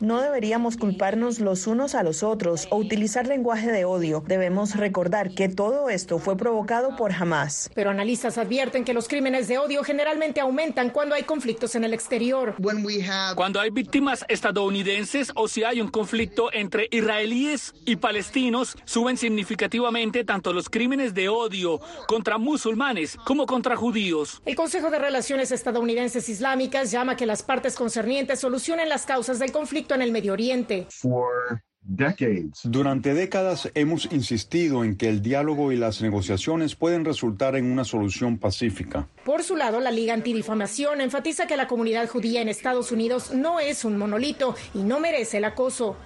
No 0.00 0.20
deberíamos 0.20 0.76
culparnos 0.76 1.38
los 1.38 1.66
unos 1.66 1.94
a 1.94 2.02
los 2.02 2.22
otros 2.22 2.66
o 2.70 2.76
utilizar 2.78 3.26
lenguaje 3.26 3.70
de 3.70 3.84
odio. 3.84 4.24
Debemos 4.26 4.74
recordar 4.74 5.34
que 5.34 5.48
todo 5.50 5.90
esto 5.90 6.18
fue 6.18 6.36
provocado 6.40 6.96
por 6.96 7.12
Hamas. 7.12 7.70
Pero 7.74 7.90
analistas 7.90 8.38
advierten 8.38 8.84
que 8.84 8.94
los 8.94 9.06
crímenes 9.06 9.46
de 9.46 9.58
odio 9.58 9.84
generalmente 9.84 10.40
aumentan 10.40 10.90
cuando 10.90 11.14
hay 11.14 11.22
conflictos 11.22 11.76
en 11.76 11.84
el 11.84 11.94
exterior. 11.94 12.56
Cuando 13.36 13.60
hay 13.60 13.70
víctimas 13.70 14.24
estadounidenses 14.28 15.30
o 15.36 15.46
si 15.46 15.62
hay 15.62 15.80
un 15.80 15.88
conflicto 15.88 16.50
entre 16.52 16.88
israelíes 16.90 17.74
y 17.84 17.96
palestinos, 17.96 18.76
suben 18.84 19.16
significativamente 19.16 20.24
tanto 20.24 20.52
los 20.52 20.68
crímenes 20.68 21.14
de 21.14 21.28
odio 21.28 21.80
contra 22.08 22.38
musulmanes 22.38 23.16
como 23.24 23.46
contra 23.46 23.76
judíos. 23.76 24.40
El 24.46 24.56
Consejo 24.56 24.90
de 24.90 24.98
Relaciones 24.98 25.52
Estadounidenses 25.52 26.28
Islámicas 26.28 26.90
llama 26.90 27.12
a 27.12 27.16
que 27.16 27.26
las 27.26 27.42
partes 27.42 27.76
concernientes 27.76 28.40
solucionen 28.40 28.88
las 28.88 29.04
causas 29.04 29.38
del 29.38 29.52
conflicto 29.52 29.94
en 29.94 30.02
el 30.02 30.10
Medio 30.10 30.32
Oriente. 30.32 30.88
Durante 32.64 33.14
décadas 33.14 33.68
hemos 33.74 34.12
insistido 34.12 34.84
en 34.84 34.96
que 34.96 35.08
el 35.08 35.22
diálogo 35.22 35.72
y 35.72 35.76
las 35.76 36.00
negociaciones 36.02 36.76
pueden 36.76 37.04
resultar 37.04 37.56
en 37.56 37.64
una 37.64 37.84
solución 37.84 38.38
pacífica. 38.38 39.08
Por 39.24 39.42
su 39.42 39.56
lado, 39.56 39.80
la 39.80 39.90
Liga 39.90 40.14
Antidifamación 40.14 41.00
enfatiza 41.00 41.48
que 41.48 41.56
la 41.56 41.66
comunidad 41.66 42.08
judía 42.08 42.42
en 42.42 42.48
Estados 42.48 42.92
Unidos 42.92 43.32
no 43.34 43.58
es 43.58 43.84
un 43.84 43.98
monolito 43.98 44.54
y 44.72 44.84
no 44.84 45.00
merece 45.00 45.38
el 45.38 45.44
acoso. 45.44 45.96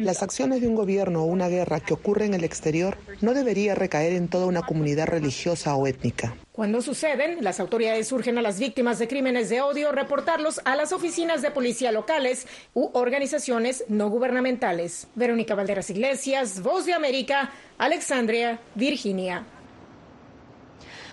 Las 0.00 0.22
acciones 0.22 0.62
de 0.62 0.68
un 0.68 0.74
gobierno 0.74 1.22
o 1.22 1.26
una 1.26 1.48
guerra 1.48 1.80
que 1.80 1.92
ocurre 1.92 2.24
en 2.24 2.34
el 2.34 2.44
exterior 2.44 2.96
no 3.20 3.34
debería 3.34 3.74
recaer 3.74 4.14
en 4.14 4.28
toda 4.28 4.46
una 4.46 4.62
comunidad 4.62 5.08
religiosa 5.08 5.74
o 5.74 5.86
étnica. 5.86 6.34
Cuando 6.58 6.82
suceden, 6.82 7.44
las 7.44 7.60
autoridades 7.60 8.10
urgen 8.10 8.36
a 8.36 8.42
las 8.42 8.58
víctimas 8.58 8.98
de 8.98 9.06
crímenes 9.06 9.48
de 9.48 9.60
odio 9.60 9.92
reportarlos 9.92 10.60
a 10.64 10.74
las 10.74 10.92
oficinas 10.92 11.40
de 11.40 11.52
policía 11.52 11.92
locales 11.92 12.48
u 12.74 12.90
organizaciones 12.94 13.84
no 13.86 14.10
gubernamentales. 14.10 15.06
Verónica 15.14 15.54
Valderas 15.54 15.88
Iglesias, 15.88 16.60
Voz 16.60 16.84
de 16.84 16.94
América, 16.94 17.52
Alexandria, 17.78 18.58
Virginia. 18.74 19.46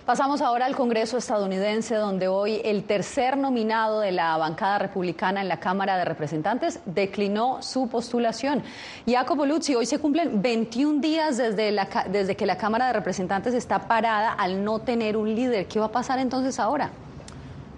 Pasamos 0.06 0.40
ahora 0.40 0.66
al 0.66 0.76
Congreso 0.76 1.18
estadounidense, 1.18 1.96
donde 1.96 2.28
hoy 2.28 2.60
el 2.62 2.84
tercer 2.84 3.36
nominado 3.36 3.98
de 3.98 4.12
la 4.12 4.36
bancada 4.36 4.78
republicana 4.78 5.40
en 5.42 5.48
la 5.48 5.58
Cámara 5.58 5.96
de 5.96 6.04
Representantes 6.04 6.78
declinó 6.86 7.60
su 7.60 7.88
postulación. 7.88 8.62
Jacopo 9.04 9.44
Luzzi, 9.44 9.74
hoy 9.74 9.84
se 9.84 9.98
cumplen 9.98 10.40
21 10.40 11.00
días 11.00 11.38
desde, 11.38 11.72
la, 11.72 11.88
desde 12.08 12.36
que 12.36 12.46
la 12.46 12.56
Cámara 12.56 12.86
de 12.86 12.92
Representantes 12.92 13.52
está 13.52 13.88
parada 13.88 14.32
al 14.32 14.62
no 14.62 14.78
tener 14.78 15.16
un 15.16 15.34
líder. 15.34 15.66
¿Qué 15.66 15.80
va 15.80 15.86
a 15.86 15.92
pasar 15.92 16.20
entonces 16.20 16.60
ahora? 16.60 16.92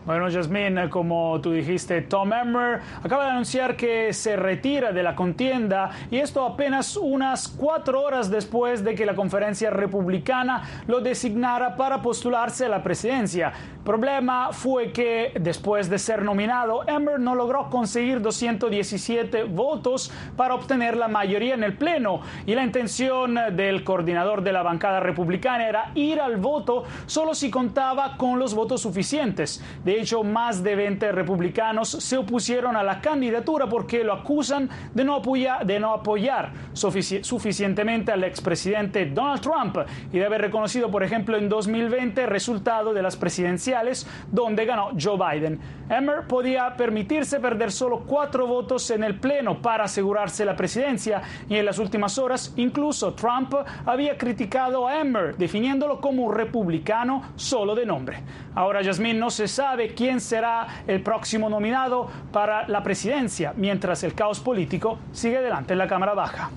Bueno, 0.08 0.30
Jasmine, 0.30 0.88
como 0.88 1.38
tú 1.42 1.52
dijiste, 1.52 2.00
Tom 2.00 2.32
Emmer 2.32 2.80
acaba 3.02 3.26
de 3.26 3.30
anunciar 3.32 3.76
que 3.76 4.14
se 4.14 4.36
retira 4.36 4.90
de 4.90 5.02
la 5.02 5.14
contienda 5.14 5.90
y 6.10 6.16
esto 6.16 6.46
apenas 6.46 6.96
unas 6.96 7.46
cuatro 7.46 8.00
horas 8.00 8.30
después 8.30 8.82
de 8.82 8.94
que 8.94 9.04
la 9.04 9.14
conferencia 9.14 9.68
republicana 9.68 10.62
lo 10.86 11.02
designara 11.02 11.76
para 11.76 12.00
postularse 12.00 12.64
a 12.64 12.70
la 12.70 12.82
presidencia. 12.82 13.52
El 13.74 13.84
problema 13.84 14.48
fue 14.52 14.92
que 14.92 15.32
después 15.38 15.90
de 15.90 15.98
ser 15.98 16.22
nominado, 16.22 16.88
Emmer 16.88 17.20
no 17.20 17.34
logró 17.34 17.68
conseguir 17.68 18.22
217 18.22 19.44
votos 19.44 20.10
para 20.38 20.54
obtener 20.54 20.96
la 20.96 21.08
mayoría 21.08 21.52
en 21.52 21.64
el 21.64 21.76
Pleno 21.76 22.22
y 22.46 22.54
la 22.54 22.64
intención 22.64 23.34
del 23.54 23.84
coordinador 23.84 24.42
de 24.42 24.52
la 24.52 24.62
bancada 24.62 25.00
republicana 25.00 25.68
era 25.68 25.90
ir 25.94 26.18
al 26.18 26.38
voto 26.38 26.84
solo 27.04 27.34
si 27.34 27.50
contaba 27.50 28.16
con 28.16 28.38
los 28.38 28.54
votos 28.54 28.80
suficientes. 28.80 29.62
De 29.84 29.97
Hecho, 29.98 30.22
más 30.22 30.62
de 30.62 30.76
20 30.76 31.10
republicanos 31.10 31.88
se 31.88 32.16
opusieron 32.16 32.76
a 32.76 32.84
la 32.84 33.00
candidatura 33.00 33.68
porque 33.68 34.04
lo 34.04 34.12
acusan 34.12 34.70
de 34.94 35.02
no 35.02 35.16
apoyar, 35.16 35.66
de 35.66 35.80
no 35.80 35.92
apoyar 35.92 36.52
suficientemente 36.72 38.12
al 38.12 38.22
expresidente 38.22 39.06
Donald 39.06 39.40
Trump 39.40 39.76
y 40.12 40.18
de 40.20 40.24
haber 40.24 40.42
reconocido, 40.42 40.88
por 40.88 41.02
ejemplo, 41.02 41.36
en 41.36 41.48
2020 41.48 42.22
el 42.22 42.30
resultado 42.30 42.94
de 42.94 43.02
las 43.02 43.16
presidenciales 43.16 44.06
donde 44.30 44.66
ganó 44.66 44.90
Joe 44.96 45.18
Biden. 45.18 45.58
Emmer 45.90 46.28
podía 46.28 46.76
permitirse 46.76 47.40
perder 47.40 47.72
solo 47.72 48.04
cuatro 48.06 48.46
votos 48.46 48.88
en 48.92 49.02
el 49.02 49.18
Pleno 49.18 49.60
para 49.60 49.84
asegurarse 49.84 50.44
la 50.44 50.54
presidencia 50.54 51.22
y 51.48 51.56
en 51.56 51.64
las 51.64 51.80
últimas 51.80 52.18
horas 52.18 52.54
incluso 52.56 53.14
Trump 53.14 53.52
había 53.84 54.16
criticado 54.16 54.86
a 54.86 55.00
Emmer 55.00 55.36
definiéndolo 55.36 56.00
como 56.00 56.26
un 56.26 56.34
republicano 56.34 57.32
solo 57.34 57.74
de 57.74 57.84
nombre. 57.84 58.22
Ahora, 58.54 58.82
Yasmín, 58.82 59.18
no 59.18 59.30
se 59.30 59.48
sabe 59.48 59.87
quién 59.94 60.20
será 60.20 60.66
el 60.86 61.02
próximo 61.02 61.48
nominado 61.48 62.08
para 62.32 62.68
la 62.68 62.82
presidencia, 62.82 63.52
mientras 63.56 64.02
el 64.04 64.14
caos 64.14 64.40
político 64.40 64.98
sigue 65.12 65.38
adelante 65.38 65.72
en 65.72 65.78
la 65.78 65.88
Cámara 65.88 66.14
Baja. 66.14 66.50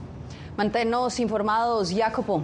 Manténnos 0.57 1.19
informados, 1.19 1.93
Jacopo. 1.93 2.43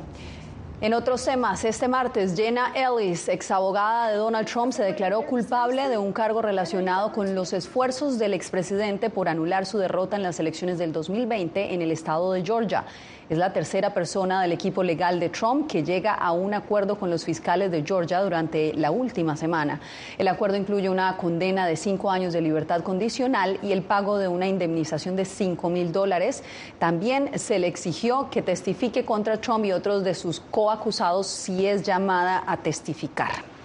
En 0.80 0.94
otros 0.94 1.26
temas, 1.26 1.66
este 1.66 1.88
martes, 1.88 2.36
Jenna 2.36 2.72
Ellis, 2.76 3.30
exabogada 3.30 4.12
de 4.12 4.18
Donald 4.18 4.48
Trump, 4.48 4.72
se 4.72 4.84
declaró 4.84 5.24
culpable 5.24 5.90
de 5.90 5.98
un 5.98 6.14
cargo 6.14 6.40
relacionado 6.44 7.12
con 7.12 7.34
los 7.34 7.52
esfuerzos 7.54 8.20
del 8.20 8.36
expresidente 8.36 9.10
por 9.10 9.28
anular 9.28 9.66
su 9.66 9.80
derrota 9.80 10.18
en 10.18 10.22
las 10.22 10.40
elecciones 10.40 10.78
del 10.78 10.94
2020 10.94 11.74
en 11.74 11.82
el 11.82 11.90
estado 11.90 12.32
de 12.32 12.46
Georgia. 12.46 12.86
Es 13.30 13.38
la 13.38 13.52
tercera 13.52 13.94
persona 13.94 14.42
del 14.42 14.54
equipo 14.54 14.84
legal 14.84 15.20
de 15.20 15.28
Trump 15.28 15.70
que 15.70 15.84
llega 15.84 16.14
a 16.14 16.32
un 16.32 16.54
acuerdo 16.54 16.98
con 16.98 17.10
los 17.10 17.26
fiscales 17.26 17.72
de 17.72 17.84
Georgia 17.84 18.22
durante 18.22 18.74
la 18.74 18.90
última 18.90 19.36
semana. 19.36 19.82
El 20.18 20.30
acuerdo 20.30 20.56
incluye 20.56 20.90
una 20.90 21.18
condena 21.18 21.68
de 21.68 21.76
cinco 21.76 22.10
años 22.10 22.32
de 22.32 22.40
libertad 22.40 22.84
condicional 22.84 23.60
y 23.62 23.74
el 23.74 23.82
pago 23.82 24.18
de 24.18 24.30
una 24.30 24.48
indemnización 24.48 25.18
de 25.18 25.26
cinco 25.26 25.70
mil 25.70 25.92
dólares. 25.92 26.42
También 26.80 27.38
se 27.38 27.60
le 27.60 27.68
exigió 27.68 28.30
que 28.30 28.42
testifique 28.42 29.04
contra 29.04 29.42
Trump 29.42 29.66
y 29.66 29.74
otros 29.74 30.06
de 30.06 30.14
sus 30.14 30.40
coacusados 30.40 31.28
si 31.28 31.68
es 31.68 31.84
llamada 31.84 32.46
a 32.48 32.56
testificar. 32.56 33.57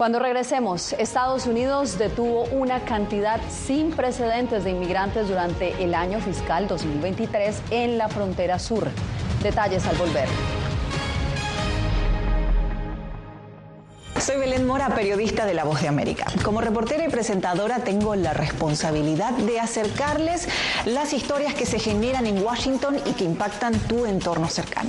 Cuando 0.00 0.18
regresemos, 0.18 0.94
Estados 0.94 1.44
Unidos 1.44 1.98
detuvo 1.98 2.44
una 2.44 2.86
cantidad 2.86 3.38
sin 3.50 3.90
precedentes 3.90 4.64
de 4.64 4.70
inmigrantes 4.70 5.28
durante 5.28 5.74
el 5.84 5.94
año 5.94 6.20
fiscal 6.20 6.66
2023 6.66 7.60
en 7.70 7.98
la 7.98 8.08
frontera 8.08 8.58
sur. 8.58 8.88
Detalles 9.42 9.86
al 9.86 9.96
volver. 9.96 10.26
Soy 14.18 14.38
Belén 14.38 14.66
Mora, 14.66 14.88
periodista 14.88 15.44
de 15.44 15.52
La 15.52 15.64
Voz 15.64 15.82
de 15.82 15.88
América. 15.88 16.24
Como 16.42 16.62
reportera 16.62 17.04
y 17.04 17.10
presentadora 17.10 17.80
tengo 17.80 18.14
la 18.14 18.32
responsabilidad 18.32 19.32
de 19.32 19.60
acercarles 19.60 20.48
las 20.86 21.12
historias 21.12 21.52
que 21.52 21.66
se 21.66 21.78
generan 21.78 22.24
en 22.24 22.42
Washington 22.42 22.96
y 23.04 23.12
que 23.12 23.24
impactan 23.24 23.74
tu 23.80 24.06
entorno 24.06 24.48
cercano. 24.48 24.88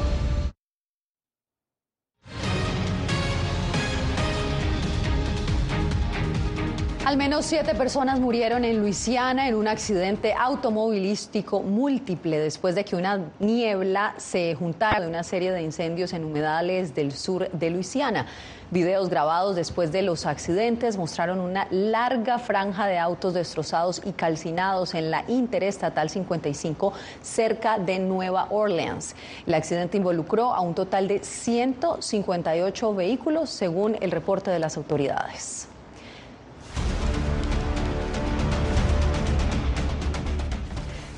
Al 7.11 7.17
menos 7.17 7.45
siete 7.45 7.75
personas 7.75 8.21
murieron 8.21 8.63
en 8.63 8.79
Luisiana 8.79 9.49
en 9.49 9.55
un 9.55 9.67
accidente 9.67 10.33
automovilístico 10.33 11.61
múltiple 11.61 12.39
después 12.39 12.73
de 12.73 12.85
que 12.85 12.95
una 12.95 13.19
niebla 13.39 14.13
se 14.15 14.55
juntara 14.55 15.01
de 15.01 15.09
una 15.09 15.21
serie 15.21 15.51
de 15.51 15.61
incendios 15.61 16.13
en 16.13 16.23
humedales 16.23 16.95
del 16.95 17.11
sur 17.11 17.51
de 17.51 17.69
Luisiana. 17.69 18.27
Videos 18.69 19.09
grabados 19.09 19.57
después 19.57 19.91
de 19.91 20.03
los 20.03 20.25
accidentes 20.25 20.95
mostraron 20.95 21.41
una 21.41 21.67
larga 21.69 22.39
franja 22.39 22.87
de 22.87 22.97
autos 22.97 23.33
destrozados 23.33 24.01
y 24.05 24.13
calcinados 24.13 24.93
en 24.93 25.11
la 25.11 25.25
Interestatal 25.27 26.09
55 26.09 26.93
cerca 27.21 27.77
de 27.77 27.99
Nueva 27.99 28.47
Orleans. 28.51 29.17
El 29.45 29.55
accidente 29.55 29.97
involucró 29.97 30.53
a 30.53 30.61
un 30.61 30.75
total 30.75 31.09
de 31.09 31.21
158 31.21 32.95
vehículos 32.95 33.49
según 33.49 33.97
el 33.99 34.11
reporte 34.11 34.49
de 34.49 34.59
las 34.59 34.77
autoridades. 34.77 35.67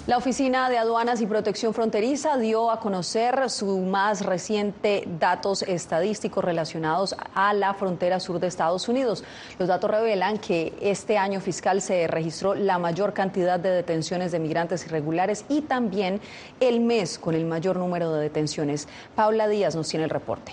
La 0.05 0.17
Oficina 0.17 0.69
de 0.69 0.77
Aduanas 0.77 1.21
y 1.21 1.27
Protección 1.27 1.73
Fronteriza 1.73 2.35
dio 2.35 2.71
a 2.71 2.81
conocer 2.81 3.49
su 3.49 3.77
más 3.79 4.25
reciente 4.25 5.07
datos 5.17 5.61
estadísticos 5.61 6.43
relacionados 6.43 7.15
a 7.33 7.53
la 7.53 7.73
frontera 7.73 8.19
sur 8.19 8.37
de 8.41 8.47
Estados 8.47 8.89
Unidos. 8.89 9.23
Los 9.57 9.69
datos 9.69 9.89
revelan 9.89 10.39
que 10.39 10.73
este 10.81 11.17
año 11.17 11.39
fiscal 11.39 11.81
se 11.81 12.07
registró 12.07 12.53
la 12.53 12.79
mayor 12.79 13.13
cantidad 13.13 13.61
de 13.61 13.69
detenciones 13.69 14.33
de 14.33 14.39
migrantes 14.39 14.85
irregulares 14.85 15.45
y 15.47 15.61
también 15.61 16.19
el 16.59 16.81
mes 16.81 17.17
con 17.17 17.33
el 17.33 17.45
mayor 17.45 17.77
número 17.77 18.11
de 18.11 18.23
detenciones. 18.23 18.89
Paula 19.15 19.47
Díaz 19.47 19.73
nos 19.73 19.87
tiene 19.87 20.03
el 20.03 20.09
reporte. 20.09 20.51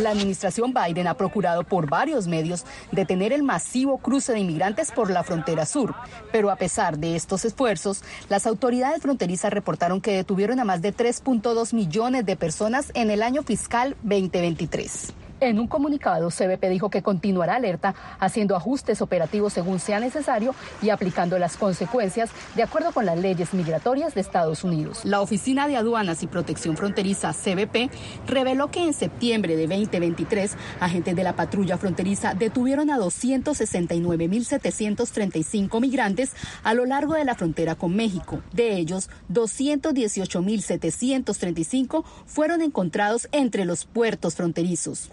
La 0.00 0.10
administración 0.10 0.72
Biden 0.72 1.06
ha 1.06 1.14
procurado 1.14 1.64
por 1.64 1.88
varios 1.88 2.26
medios 2.26 2.64
detener 2.92 3.32
el 3.32 3.42
masivo 3.42 3.98
cruce 3.98 4.32
de 4.32 4.40
inmigrantes 4.40 4.90
por 4.92 5.10
la 5.10 5.24
frontera 5.24 5.66
sur, 5.66 5.94
pero 6.32 6.50
a 6.50 6.56
pesar 6.56 6.98
de 6.98 7.16
estos 7.16 7.44
esfuerzos, 7.44 8.02
las 8.28 8.46
autoridades 8.46 9.02
fronterizas 9.02 9.52
reportaron 9.52 10.00
que 10.00 10.12
detuvieron 10.12 10.60
a 10.60 10.64
más 10.64 10.82
de 10.82 10.94
3.2 10.94 11.74
millones 11.74 12.26
de 12.26 12.36
personas 12.36 12.90
en 12.94 13.10
el 13.10 13.22
año 13.22 13.42
fiscal 13.42 13.96
2023. 14.02 15.27
En 15.40 15.60
un 15.60 15.68
comunicado, 15.68 16.30
CBP 16.30 16.68
dijo 16.68 16.90
que 16.90 17.02
continuará 17.02 17.54
alerta, 17.54 17.94
haciendo 18.18 18.56
ajustes 18.56 19.00
operativos 19.00 19.52
según 19.52 19.78
sea 19.78 20.00
necesario 20.00 20.52
y 20.82 20.90
aplicando 20.90 21.38
las 21.38 21.56
consecuencias 21.56 22.30
de 22.56 22.64
acuerdo 22.64 22.90
con 22.90 23.06
las 23.06 23.16
leyes 23.16 23.54
migratorias 23.54 24.16
de 24.16 24.20
Estados 24.20 24.64
Unidos. 24.64 25.04
La 25.04 25.20
Oficina 25.20 25.68
de 25.68 25.76
Aduanas 25.76 26.24
y 26.24 26.26
Protección 26.26 26.76
Fronteriza, 26.76 27.32
CBP, 27.32 27.88
reveló 28.26 28.72
que 28.72 28.82
en 28.82 28.92
septiembre 28.92 29.54
de 29.54 29.68
2023, 29.68 30.56
agentes 30.80 31.14
de 31.14 31.22
la 31.22 31.36
patrulla 31.36 31.78
fronteriza 31.78 32.34
detuvieron 32.34 32.90
a 32.90 32.98
269.735 32.98 35.80
migrantes 35.80 36.32
a 36.64 36.74
lo 36.74 36.84
largo 36.84 37.14
de 37.14 37.24
la 37.24 37.36
frontera 37.36 37.76
con 37.76 37.94
México. 37.94 38.42
De 38.52 38.76
ellos, 38.76 39.08
218.735 39.32 42.02
fueron 42.26 42.60
encontrados 42.60 43.28
entre 43.30 43.64
los 43.64 43.84
puertos 43.84 44.34
fronterizos. 44.34 45.12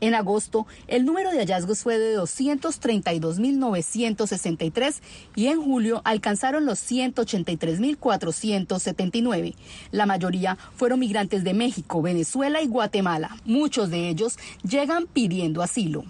En 0.00 0.14
agosto, 0.14 0.66
el 0.86 1.04
número 1.04 1.30
de 1.30 1.38
hallazgos 1.38 1.82
fue 1.82 1.98
de 1.98 2.16
232.963 2.18 5.00
y 5.34 5.46
en 5.46 5.60
julio 5.62 6.02
alcanzaron 6.04 6.66
los 6.66 6.78
183.479. 6.90 9.54
La 9.90 10.06
mayoría 10.06 10.56
fueron 10.76 11.00
migrantes 11.00 11.42
de 11.44 11.54
México, 11.54 12.02
Venezuela 12.02 12.60
y 12.60 12.66
Guatemala. 12.66 13.36
Muchos 13.44 13.90
de 13.90 14.08
ellos 14.08 14.36
llegan 14.62 15.06
pidiendo 15.06 15.62
asilo. 15.62 16.04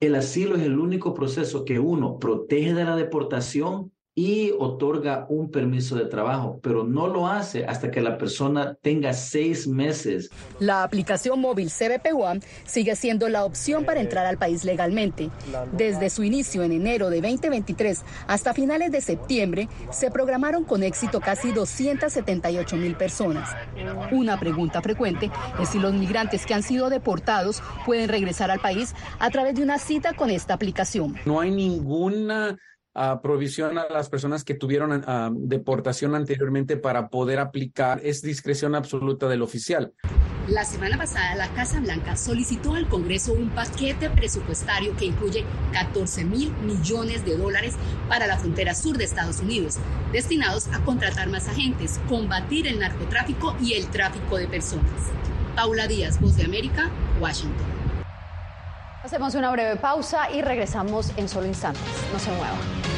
El 0.00 0.14
asilo 0.14 0.56
es 0.56 0.62
el 0.62 0.78
único 0.78 1.12
proceso 1.12 1.64
que 1.64 1.80
uno 1.80 2.18
protege 2.18 2.72
de 2.72 2.84
la 2.84 2.94
deportación 2.94 3.90
y 4.18 4.52
otorga 4.58 5.26
un 5.28 5.48
permiso 5.48 5.94
de 5.94 6.06
trabajo, 6.06 6.58
pero 6.60 6.82
no 6.82 7.06
lo 7.06 7.28
hace 7.28 7.64
hasta 7.66 7.88
que 7.88 8.00
la 8.00 8.18
persona 8.18 8.76
tenga 8.82 9.12
seis 9.12 9.68
meses. 9.68 10.28
La 10.58 10.82
aplicación 10.82 11.40
móvil 11.40 11.70
CBP 11.70 12.20
One 12.20 12.40
sigue 12.64 12.96
siendo 12.96 13.28
la 13.28 13.44
opción 13.44 13.84
para 13.84 14.00
entrar 14.00 14.26
al 14.26 14.36
país 14.36 14.64
legalmente. 14.64 15.30
Desde 15.70 16.10
su 16.10 16.24
inicio 16.24 16.64
en 16.64 16.72
enero 16.72 17.10
de 17.10 17.20
2023 17.20 18.02
hasta 18.26 18.54
finales 18.54 18.90
de 18.90 19.02
septiembre, 19.02 19.68
se 19.92 20.10
programaron 20.10 20.64
con 20.64 20.82
éxito 20.82 21.20
casi 21.20 21.52
278 21.52 22.74
mil 22.74 22.96
personas. 22.96 23.48
Una 24.10 24.40
pregunta 24.40 24.82
frecuente 24.82 25.30
es 25.60 25.68
si 25.68 25.78
los 25.78 25.94
migrantes 25.94 26.44
que 26.44 26.54
han 26.54 26.64
sido 26.64 26.90
deportados 26.90 27.62
pueden 27.86 28.08
regresar 28.08 28.50
al 28.50 28.58
país 28.58 28.96
a 29.20 29.30
través 29.30 29.54
de 29.54 29.62
una 29.62 29.78
cita 29.78 30.14
con 30.14 30.30
esta 30.30 30.54
aplicación. 30.54 31.14
No 31.24 31.38
hay 31.38 31.52
ninguna 31.52 32.58
provisión 33.22 33.78
a 33.78 33.88
las 33.88 34.08
personas 34.08 34.44
que 34.44 34.54
tuvieron 34.54 35.04
deportación 35.48 36.14
anteriormente 36.14 36.76
para 36.76 37.08
poder 37.08 37.38
aplicar. 37.38 38.00
Es 38.02 38.22
discreción 38.22 38.74
absoluta 38.74 39.28
del 39.28 39.42
oficial. 39.42 39.92
La 40.48 40.64
semana 40.64 40.96
pasada, 40.96 41.34
la 41.34 41.48
Casa 41.48 41.78
Blanca 41.78 42.16
solicitó 42.16 42.74
al 42.74 42.88
Congreso 42.88 43.34
un 43.34 43.50
paquete 43.50 44.08
presupuestario 44.08 44.96
que 44.96 45.04
incluye 45.04 45.44
14 45.74 46.24
mil 46.24 46.52
millones 46.62 47.24
de 47.26 47.36
dólares 47.36 47.74
para 48.08 48.26
la 48.26 48.38
frontera 48.38 48.74
sur 48.74 48.96
de 48.96 49.04
Estados 49.04 49.40
Unidos, 49.40 49.76
destinados 50.10 50.68
a 50.68 50.82
contratar 50.84 51.28
más 51.28 51.48
agentes, 51.48 52.00
combatir 52.08 52.66
el 52.66 52.78
narcotráfico 52.78 53.54
y 53.60 53.74
el 53.74 53.88
tráfico 53.88 54.38
de 54.38 54.48
personas. 54.48 54.88
Paula 55.54 55.86
Díaz, 55.86 56.18
Voz 56.18 56.36
de 56.36 56.44
América, 56.44 56.90
Washington. 57.20 57.77
Hacemos 59.08 59.34
una 59.36 59.50
breve 59.50 59.76
pausa 59.76 60.30
y 60.30 60.42
regresamos 60.42 61.12
en 61.16 61.30
solo 61.30 61.46
instantes. 61.46 61.82
No 62.12 62.18
se 62.18 62.30
muevan. 62.30 62.97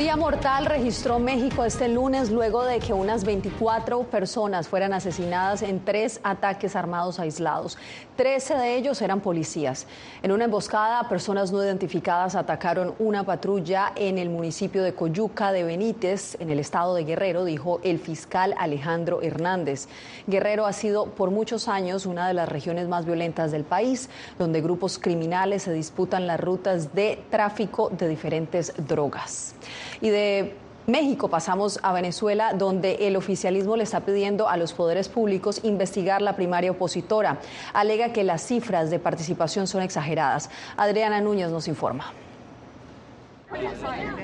día 0.00 0.16
mortal 0.16 0.64
registró 0.64 1.18
México 1.18 1.62
este 1.62 1.86
lunes 1.86 2.30
luego 2.30 2.64
de 2.64 2.78
que 2.78 2.94
unas 2.94 3.22
24 3.22 4.04
personas 4.04 4.66
fueran 4.66 4.94
asesinadas 4.94 5.60
en 5.60 5.84
tres 5.84 6.20
ataques 6.24 6.74
armados 6.74 7.20
aislados. 7.20 7.76
Trece 8.16 8.54
de 8.54 8.76
ellos 8.76 9.02
eran 9.02 9.20
policías. 9.20 9.86
En 10.22 10.32
una 10.32 10.46
emboscada, 10.46 11.06
personas 11.06 11.52
no 11.52 11.62
identificadas 11.62 12.34
atacaron 12.34 12.94
una 12.98 13.24
patrulla 13.24 13.92
en 13.94 14.16
el 14.16 14.30
municipio 14.30 14.82
de 14.82 14.94
Coyuca 14.94 15.52
de 15.52 15.64
Benítez, 15.64 16.34
en 16.40 16.48
el 16.48 16.60
estado 16.60 16.94
de 16.94 17.04
Guerrero, 17.04 17.44
dijo 17.44 17.78
el 17.82 17.98
fiscal 17.98 18.54
Alejandro 18.56 19.20
Hernández. 19.20 19.86
Guerrero 20.26 20.64
ha 20.64 20.72
sido 20.72 21.10
por 21.10 21.30
muchos 21.30 21.68
años 21.68 22.06
una 22.06 22.26
de 22.26 22.32
las 22.32 22.48
regiones 22.48 22.88
más 22.88 23.04
violentas 23.04 23.52
del 23.52 23.64
país, 23.64 24.08
donde 24.38 24.62
grupos 24.62 24.98
criminales 24.98 25.64
se 25.64 25.74
disputan 25.74 26.26
las 26.26 26.40
rutas 26.40 26.94
de 26.94 27.22
tráfico 27.30 27.90
de 27.90 28.08
diferentes 28.08 28.72
drogas. 28.88 29.54
Y 30.00 30.08
de 30.08 30.54
México 30.86 31.28
pasamos 31.28 31.78
a 31.82 31.92
Venezuela, 31.92 32.52
donde 32.54 33.06
el 33.06 33.16
oficialismo 33.16 33.76
le 33.76 33.84
está 33.84 34.00
pidiendo 34.00 34.48
a 34.48 34.56
los 34.56 34.72
poderes 34.72 35.08
públicos 35.08 35.60
investigar 35.62 36.20
la 36.22 36.36
primaria 36.36 36.72
opositora. 36.72 37.38
Alega 37.72 38.12
que 38.12 38.24
las 38.24 38.42
cifras 38.42 38.90
de 38.90 38.98
participación 38.98 39.66
son 39.66 39.82
exageradas. 39.82 40.50
Adriana 40.76 41.20
Núñez 41.20 41.50
nos 41.50 41.68
informa. 41.68 42.12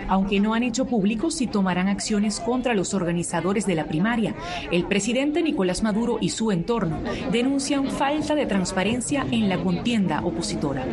Aunque 0.09 0.39
no 0.41 0.55
han 0.55 0.63
hecho 0.63 0.85
público 0.87 1.31
si 1.31 1.47
tomarán 1.47 1.89
acciones 1.89 2.41
contra 2.41 2.75
los 2.75 2.95
organizadores 2.95 3.67
de 3.67 3.75
la 3.75 3.87
primaria, 3.87 4.35
el 4.71 4.87
presidente 4.87 5.43
Nicolás 5.43 5.83
Maduro 5.83 6.19
y 6.21 6.31
su 6.31 6.53
entorno 6.53 7.01
denuncian 7.33 7.91
falta 7.91 8.35
de 8.35 8.47
transparencia 8.47 9.27
en 9.31 9.49
la 9.49 9.59
contienda 9.59 10.21
opositora. 10.25 10.85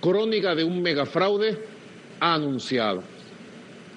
Crónica 0.00 0.54
de 0.54 0.64
un 0.64 0.82
megafraude 0.82 1.58
anunciado 2.20 3.13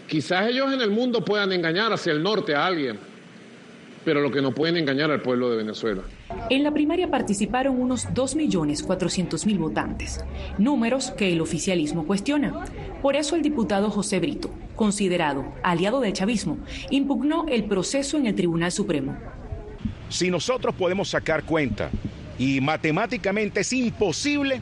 Quizás 0.08 0.48
ellos 0.48 0.74
en 0.74 0.80
el 0.80 0.90
mundo 0.90 1.24
puedan 1.24 1.52
engañar 1.52 1.92
hacia 1.92 2.14
el 2.14 2.24
norte 2.24 2.56
a 2.56 2.66
alguien, 2.66 2.98
pero 4.06 4.22
lo 4.22 4.32
que 4.32 4.42
no 4.42 4.54
pueden 4.54 4.78
engañar 4.78 5.12
al 5.12 5.22
pueblo 5.22 5.52
de 5.52 5.58
Venezuela. 5.58 6.02
En 6.50 6.64
la 6.64 6.72
primaria 6.72 7.12
participaron 7.12 7.80
unos 7.80 8.08
2.400.000 8.08 9.58
votantes, 9.58 10.24
números 10.58 11.12
que 11.12 11.34
el 11.34 11.42
oficialismo 11.42 12.08
cuestiona. 12.08 12.64
Por 13.02 13.18
eso 13.18 13.36
el 13.36 13.42
diputado 13.42 13.90
José 13.90 14.22
Brito, 14.22 14.50
considerado 14.78 15.46
aliado 15.62 16.00
del 16.00 16.14
chavismo, 16.14 16.58
impugnó 16.90 17.46
el 17.50 17.66
proceso 17.66 18.16
en 18.16 18.28
el 18.28 18.36
Tribunal 18.36 18.72
Supremo. 18.72 19.18
Si 20.08 20.32
nosotros 20.32 20.74
podemos 20.76 21.10
sacar 21.10 21.44
cuenta 21.44 21.90
y 22.40 22.62
matemáticamente 22.62 23.60
es 23.60 23.74
imposible 23.74 24.62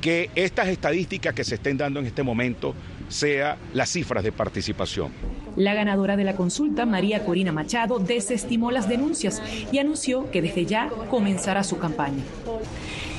que 0.00 0.30
estas 0.34 0.66
estadísticas 0.66 1.32
que 1.32 1.44
se 1.44 1.54
estén 1.54 1.76
dando 1.76 2.00
en 2.00 2.06
este 2.06 2.24
momento 2.24 2.74
sean 3.08 3.56
las 3.72 3.90
cifras 3.90 4.24
de 4.24 4.32
participación. 4.32 5.12
La 5.56 5.74
ganadora 5.74 6.16
de 6.16 6.24
la 6.24 6.34
consulta, 6.34 6.84
María 6.84 7.24
Corina 7.24 7.52
Machado, 7.52 7.98
desestimó 7.98 8.70
las 8.70 8.88
denuncias 8.88 9.40
y 9.70 9.78
anunció 9.78 10.30
que 10.30 10.42
desde 10.42 10.66
ya 10.66 10.88
comenzará 11.10 11.62
su 11.62 11.78
campaña. 11.78 12.22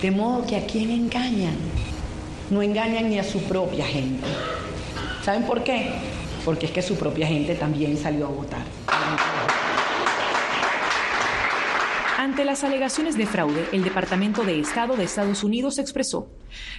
De 0.01 0.11
modo 0.11 0.45
que 0.45 0.57
a 0.57 0.65
quién 0.65 0.91
engañan, 0.91 1.55
no 2.49 2.61
engañan 2.61 3.09
ni 3.09 3.19
a 3.19 3.23
su 3.23 3.41
propia 3.43 3.85
gente. 3.85 4.27
¿Saben 5.23 5.43
por 5.43 5.63
qué? 5.63 5.91
Porque 6.43 6.67
es 6.67 6.71
que 6.71 6.81
su 6.81 6.95
propia 6.95 7.25
gente 7.25 7.55
también 7.55 7.97
salió 7.97 8.27
a 8.27 8.29
votar. 8.29 8.63
Ante 12.25 12.43
las 12.43 12.63
alegaciones 12.63 13.19
de 13.19 13.27
fraude, 13.27 13.67
el 13.71 13.83
Departamento 13.83 14.43
de 14.43 14.59
Estado 14.59 14.97
de 14.97 15.03
Estados 15.03 15.43
Unidos 15.43 15.77
expresó, 15.77 16.27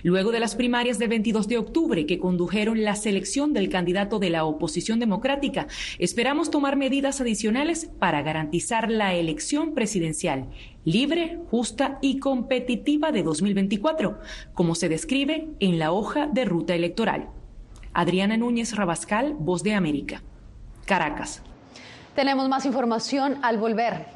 luego 0.03 0.33
de 0.33 0.41
las 0.41 0.57
primarias 0.57 0.99
del 0.99 1.09
22 1.09 1.47
de 1.47 1.57
octubre 1.57 2.05
que 2.05 2.19
condujeron 2.19 2.83
la 2.83 2.97
selección 2.97 3.53
del 3.53 3.69
candidato 3.69 4.19
de 4.19 4.31
la 4.31 4.45
oposición 4.45 4.99
democrática, 4.99 5.69
esperamos 6.01 6.51
tomar 6.51 6.75
medidas 6.75 7.21
adicionales 7.21 7.89
para 8.01 8.23
garantizar 8.23 8.91
la 8.91 9.15
elección 9.15 9.73
presidencial 9.73 10.49
libre, 10.85 11.39
justa 11.49 11.99
y 12.01 12.19
competitiva 12.19 13.13
de 13.13 13.23
2024, 13.23 14.19
como 14.53 14.75
se 14.75 14.89
describe 14.89 15.47
en 15.61 15.79
la 15.79 15.93
hoja 15.93 16.27
de 16.27 16.45
ruta 16.45 16.75
electoral. 16.75 17.29
Adriana 17.95 18.37
Núñez 18.37 18.75
Rabascal, 18.75 19.37
Voz 19.39 19.63
de 19.63 19.75
América. 19.75 20.25
Caracas. 20.87 21.41
Tenemos 22.17 22.49
más 22.49 22.67
información 22.67 23.39
al 23.43 23.59
volver. 23.59 24.16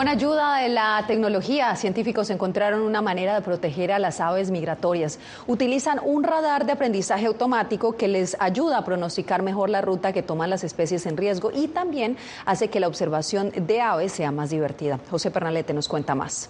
Con 0.00 0.08
ayuda 0.08 0.56
de 0.62 0.70
la 0.70 1.04
tecnología, 1.06 1.76
científicos 1.76 2.30
encontraron 2.30 2.80
una 2.80 3.02
manera 3.02 3.34
de 3.34 3.42
proteger 3.42 3.92
a 3.92 3.98
las 3.98 4.18
aves 4.18 4.50
migratorias. 4.50 5.18
Utilizan 5.46 6.00
un 6.02 6.24
radar 6.24 6.64
de 6.64 6.72
aprendizaje 6.72 7.26
automático 7.26 7.98
que 7.98 8.08
les 8.08 8.34
ayuda 8.40 8.78
a 8.78 8.84
pronosticar 8.86 9.42
mejor 9.42 9.68
la 9.68 9.82
ruta 9.82 10.14
que 10.14 10.22
toman 10.22 10.48
las 10.48 10.64
especies 10.64 11.04
en 11.04 11.18
riesgo 11.18 11.50
y 11.52 11.68
también 11.68 12.16
hace 12.46 12.68
que 12.68 12.80
la 12.80 12.88
observación 12.88 13.52
de 13.54 13.82
aves 13.82 14.12
sea 14.12 14.32
más 14.32 14.48
divertida. 14.48 14.98
José 15.10 15.30
Pernalete 15.30 15.74
nos 15.74 15.86
cuenta 15.86 16.14
más. 16.14 16.48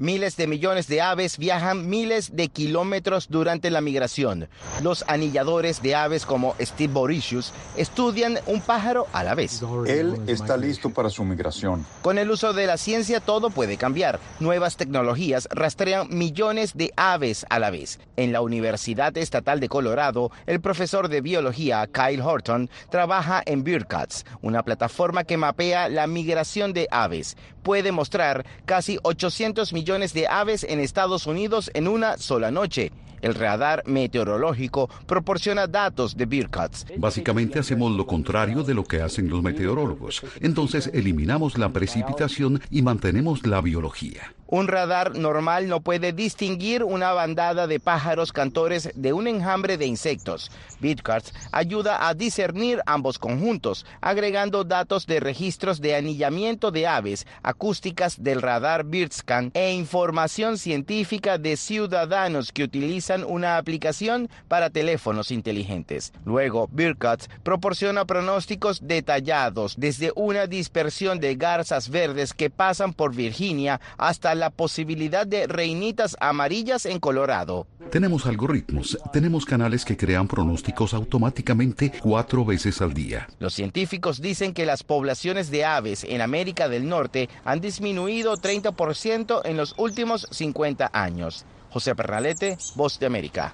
Miles 0.00 0.34
de 0.38 0.46
millones 0.46 0.88
de 0.88 1.02
aves 1.02 1.36
viajan 1.36 1.90
miles 1.90 2.34
de 2.34 2.48
kilómetros 2.48 3.28
durante 3.28 3.68
la 3.68 3.82
migración. 3.82 4.48
Los 4.82 5.04
anilladores 5.08 5.82
de 5.82 5.94
aves 5.94 6.24
como 6.24 6.56
Steve 6.58 6.90
Boricius 6.90 7.52
estudian 7.76 8.38
un 8.46 8.62
pájaro 8.62 9.08
a 9.12 9.22
la 9.22 9.34
vez. 9.34 9.60
Él 9.86 10.18
está 10.26 10.56
listo 10.56 10.88
para 10.88 11.10
su 11.10 11.22
migración. 11.22 11.84
Con 12.00 12.16
el 12.16 12.30
uso 12.30 12.54
de 12.54 12.66
la 12.66 12.78
ciencia 12.78 13.20
todo 13.20 13.50
puede 13.50 13.76
cambiar. 13.76 14.20
Nuevas 14.38 14.78
tecnologías 14.78 15.46
rastrean 15.50 16.08
millones 16.08 16.72
de 16.78 16.94
aves 16.96 17.44
a 17.50 17.58
la 17.58 17.68
vez. 17.68 18.00
En 18.16 18.32
la 18.32 18.40
Universidad 18.40 19.14
Estatal 19.18 19.60
de 19.60 19.68
Colorado, 19.68 20.30
el 20.46 20.62
profesor 20.62 21.10
de 21.10 21.20
biología 21.20 21.86
Kyle 21.86 22.22
Horton 22.22 22.70
trabaja 22.88 23.42
en 23.44 23.64
BirdCats, 23.64 24.24
una 24.40 24.62
plataforma 24.62 25.24
que 25.24 25.36
mapea 25.36 25.90
la 25.90 26.06
migración 26.06 26.72
de 26.72 26.88
aves. 26.90 27.36
Puede 27.62 27.92
mostrar 27.92 28.46
casi 28.64 28.98
800 29.02 29.74
millones 29.74 29.89
de 29.90 30.28
aves 30.28 30.62
en 30.62 30.78
Estados 30.78 31.26
Unidos 31.26 31.68
en 31.74 31.88
una 31.88 32.16
sola 32.16 32.52
noche. 32.52 32.92
El 33.22 33.34
radar 33.34 33.82
meteorológico 33.86 34.88
proporciona 35.06 35.66
datos 35.66 36.16
de 36.16 36.26
Bearcats. 36.26 36.86
Básicamente 36.96 37.58
hacemos 37.58 37.92
lo 37.92 38.06
contrario 38.06 38.62
de 38.62 38.74
lo 38.74 38.84
que 38.84 39.02
hacen 39.02 39.28
los 39.28 39.42
meteorólogos. 39.42 40.22
Entonces 40.40 40.90
eliminamos 40.92 41.58
la 41.58 41.70
precipitación 41.70 42.60
y 42.70 42.82
mantenemos 42.82 43.46
la 43.46 43.60
biología. 43.60 44.34
Un 44.52 44.66
radar 44.66 45.16
normal 45.16 45.68
no 45.68 45.80
puede 45.80 46.12
distinguir 46.12 46.82
una 46.82 47.12
bandada 47.12 47.68
de 47.68 47.78
pájaros 47.78 48.32
cantores 48.32 48.90
de 48.96 49.12
un 49.12 49.28
enjambre 49.28 49.76
de 49.76 49.86
insectos. 49.86 50.50
Bitcards 50.80 51.32
ayuda 51.52 52.08
a 52.08 52.14
discernir 52.14 52.80
ambos 52.84 53.20
conjuntos, 53.20 53.86
agregando 54.00 54.64
datos 54.64 55.06
de 55.06 55.20
registros 55.20 55.80
de 55.80 55.94
anillamiento 55.94 56.72
de 56.72 56.88
aves, 56.88 57.28
acústicas 57.44 58.24
del 58.24 58.42
radar 58.42 58.82
BirdScan 58.82 59.52
e 59.54 59.72
información 59.72 60.58
científica 60.58 61.38
de 61.38 61.56
ciudadanos 61.56 62.50
que 62.50 62.64
utilizan 62.64 63.09
una 63.18 63.56
aplicación 63.56 64.28
para 64.48 64.70
teléfonos 64.70 65.30
inteligentes. 65.30 66.12
Luego, 66.24 66.68
Birdcats 66.72 67.28
proporciona 67.42 68.04
pronósticos 68.04 68.80
detallados 68.86 69.74
desde 69.76 70.12
una 70.14 70.46
dispersión 70.46 71.20
de 71.20 71.34
garzas 71.34 71.90
verdes 71.90 72.32
que 72.32 72.50
pasan 72.50 72.92
por 72.92 73.14
Virginia 73.14 73.80
hasta 73.98 74.34
la 74.34 74.50
posibilidad 74.50 75.26
de 75.26 75.46
reinitas 75.46 76.16
amarillas 76.20 76.86
en 76.86 77.00
Colorado. 77.00 77.66
Tenemos 77.90 78.26
algoritmos, 78.26 78.98
tenemos 79.12 79.44
canales 79.44 79.84
que 79.84 79.96
crean 79.96 80.28
pronósticos 80.28 80.94
automáticamente 80.94 81.92
cuatro 82.00 82.44
veces 82.44 82.80
al 82.80 82.94
día. 82.94 83.28
Los 83.40 83.54
científicos 83.54 84.20
dicen 84.20 84.54
que 84.54 84.66
las 84.66 84.84
poblaciones 84.84 85.50
de 85.50 85.64
aves 85.64 86.04
en 86.04 86.20
América 86.20 86.68
del 86.68 86.88
Norte 86.88 87.28
han 87.44 87.60
disminuido 87.60 88.36
30% 88.36 89.40
en 89.44 89.56
los 89.56 89.74
últimos 89.76 90.28
50 90.30 90.90
años. 90.92 91.44
José 91.70 91.94
Pernalete, 91.94 92.58
Voz 92.74 92.98
de 92.98 93.06
América. 93.06 93.52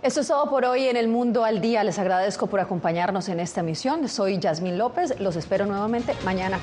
Esto 0.00 0.20
es 0.20 0.28
todo 0.28 0.48
por 0.48 0.64
hoy 0.64 0.86
en 0.86 0.96
El 0.96 1.08
Mundo 1.08 1.44
al 1.44 1.60
Día. 1.60 1.82
Les 1.82 1.98
agradezco 1.98 2.46
por 2.46 2.60
acompañarnos 2.60 3.28
en 3.28 3.40
esta 3.40 3.60
emisión. 3.60 4.08
Soy 4.08 4.38
Yasmín 4.38 4.78
López. 4.78 5.18
Los 5.18 5.34
espero 5.34 5.66
nuevamente 5.66 6.14
mañana. 6.24 6.60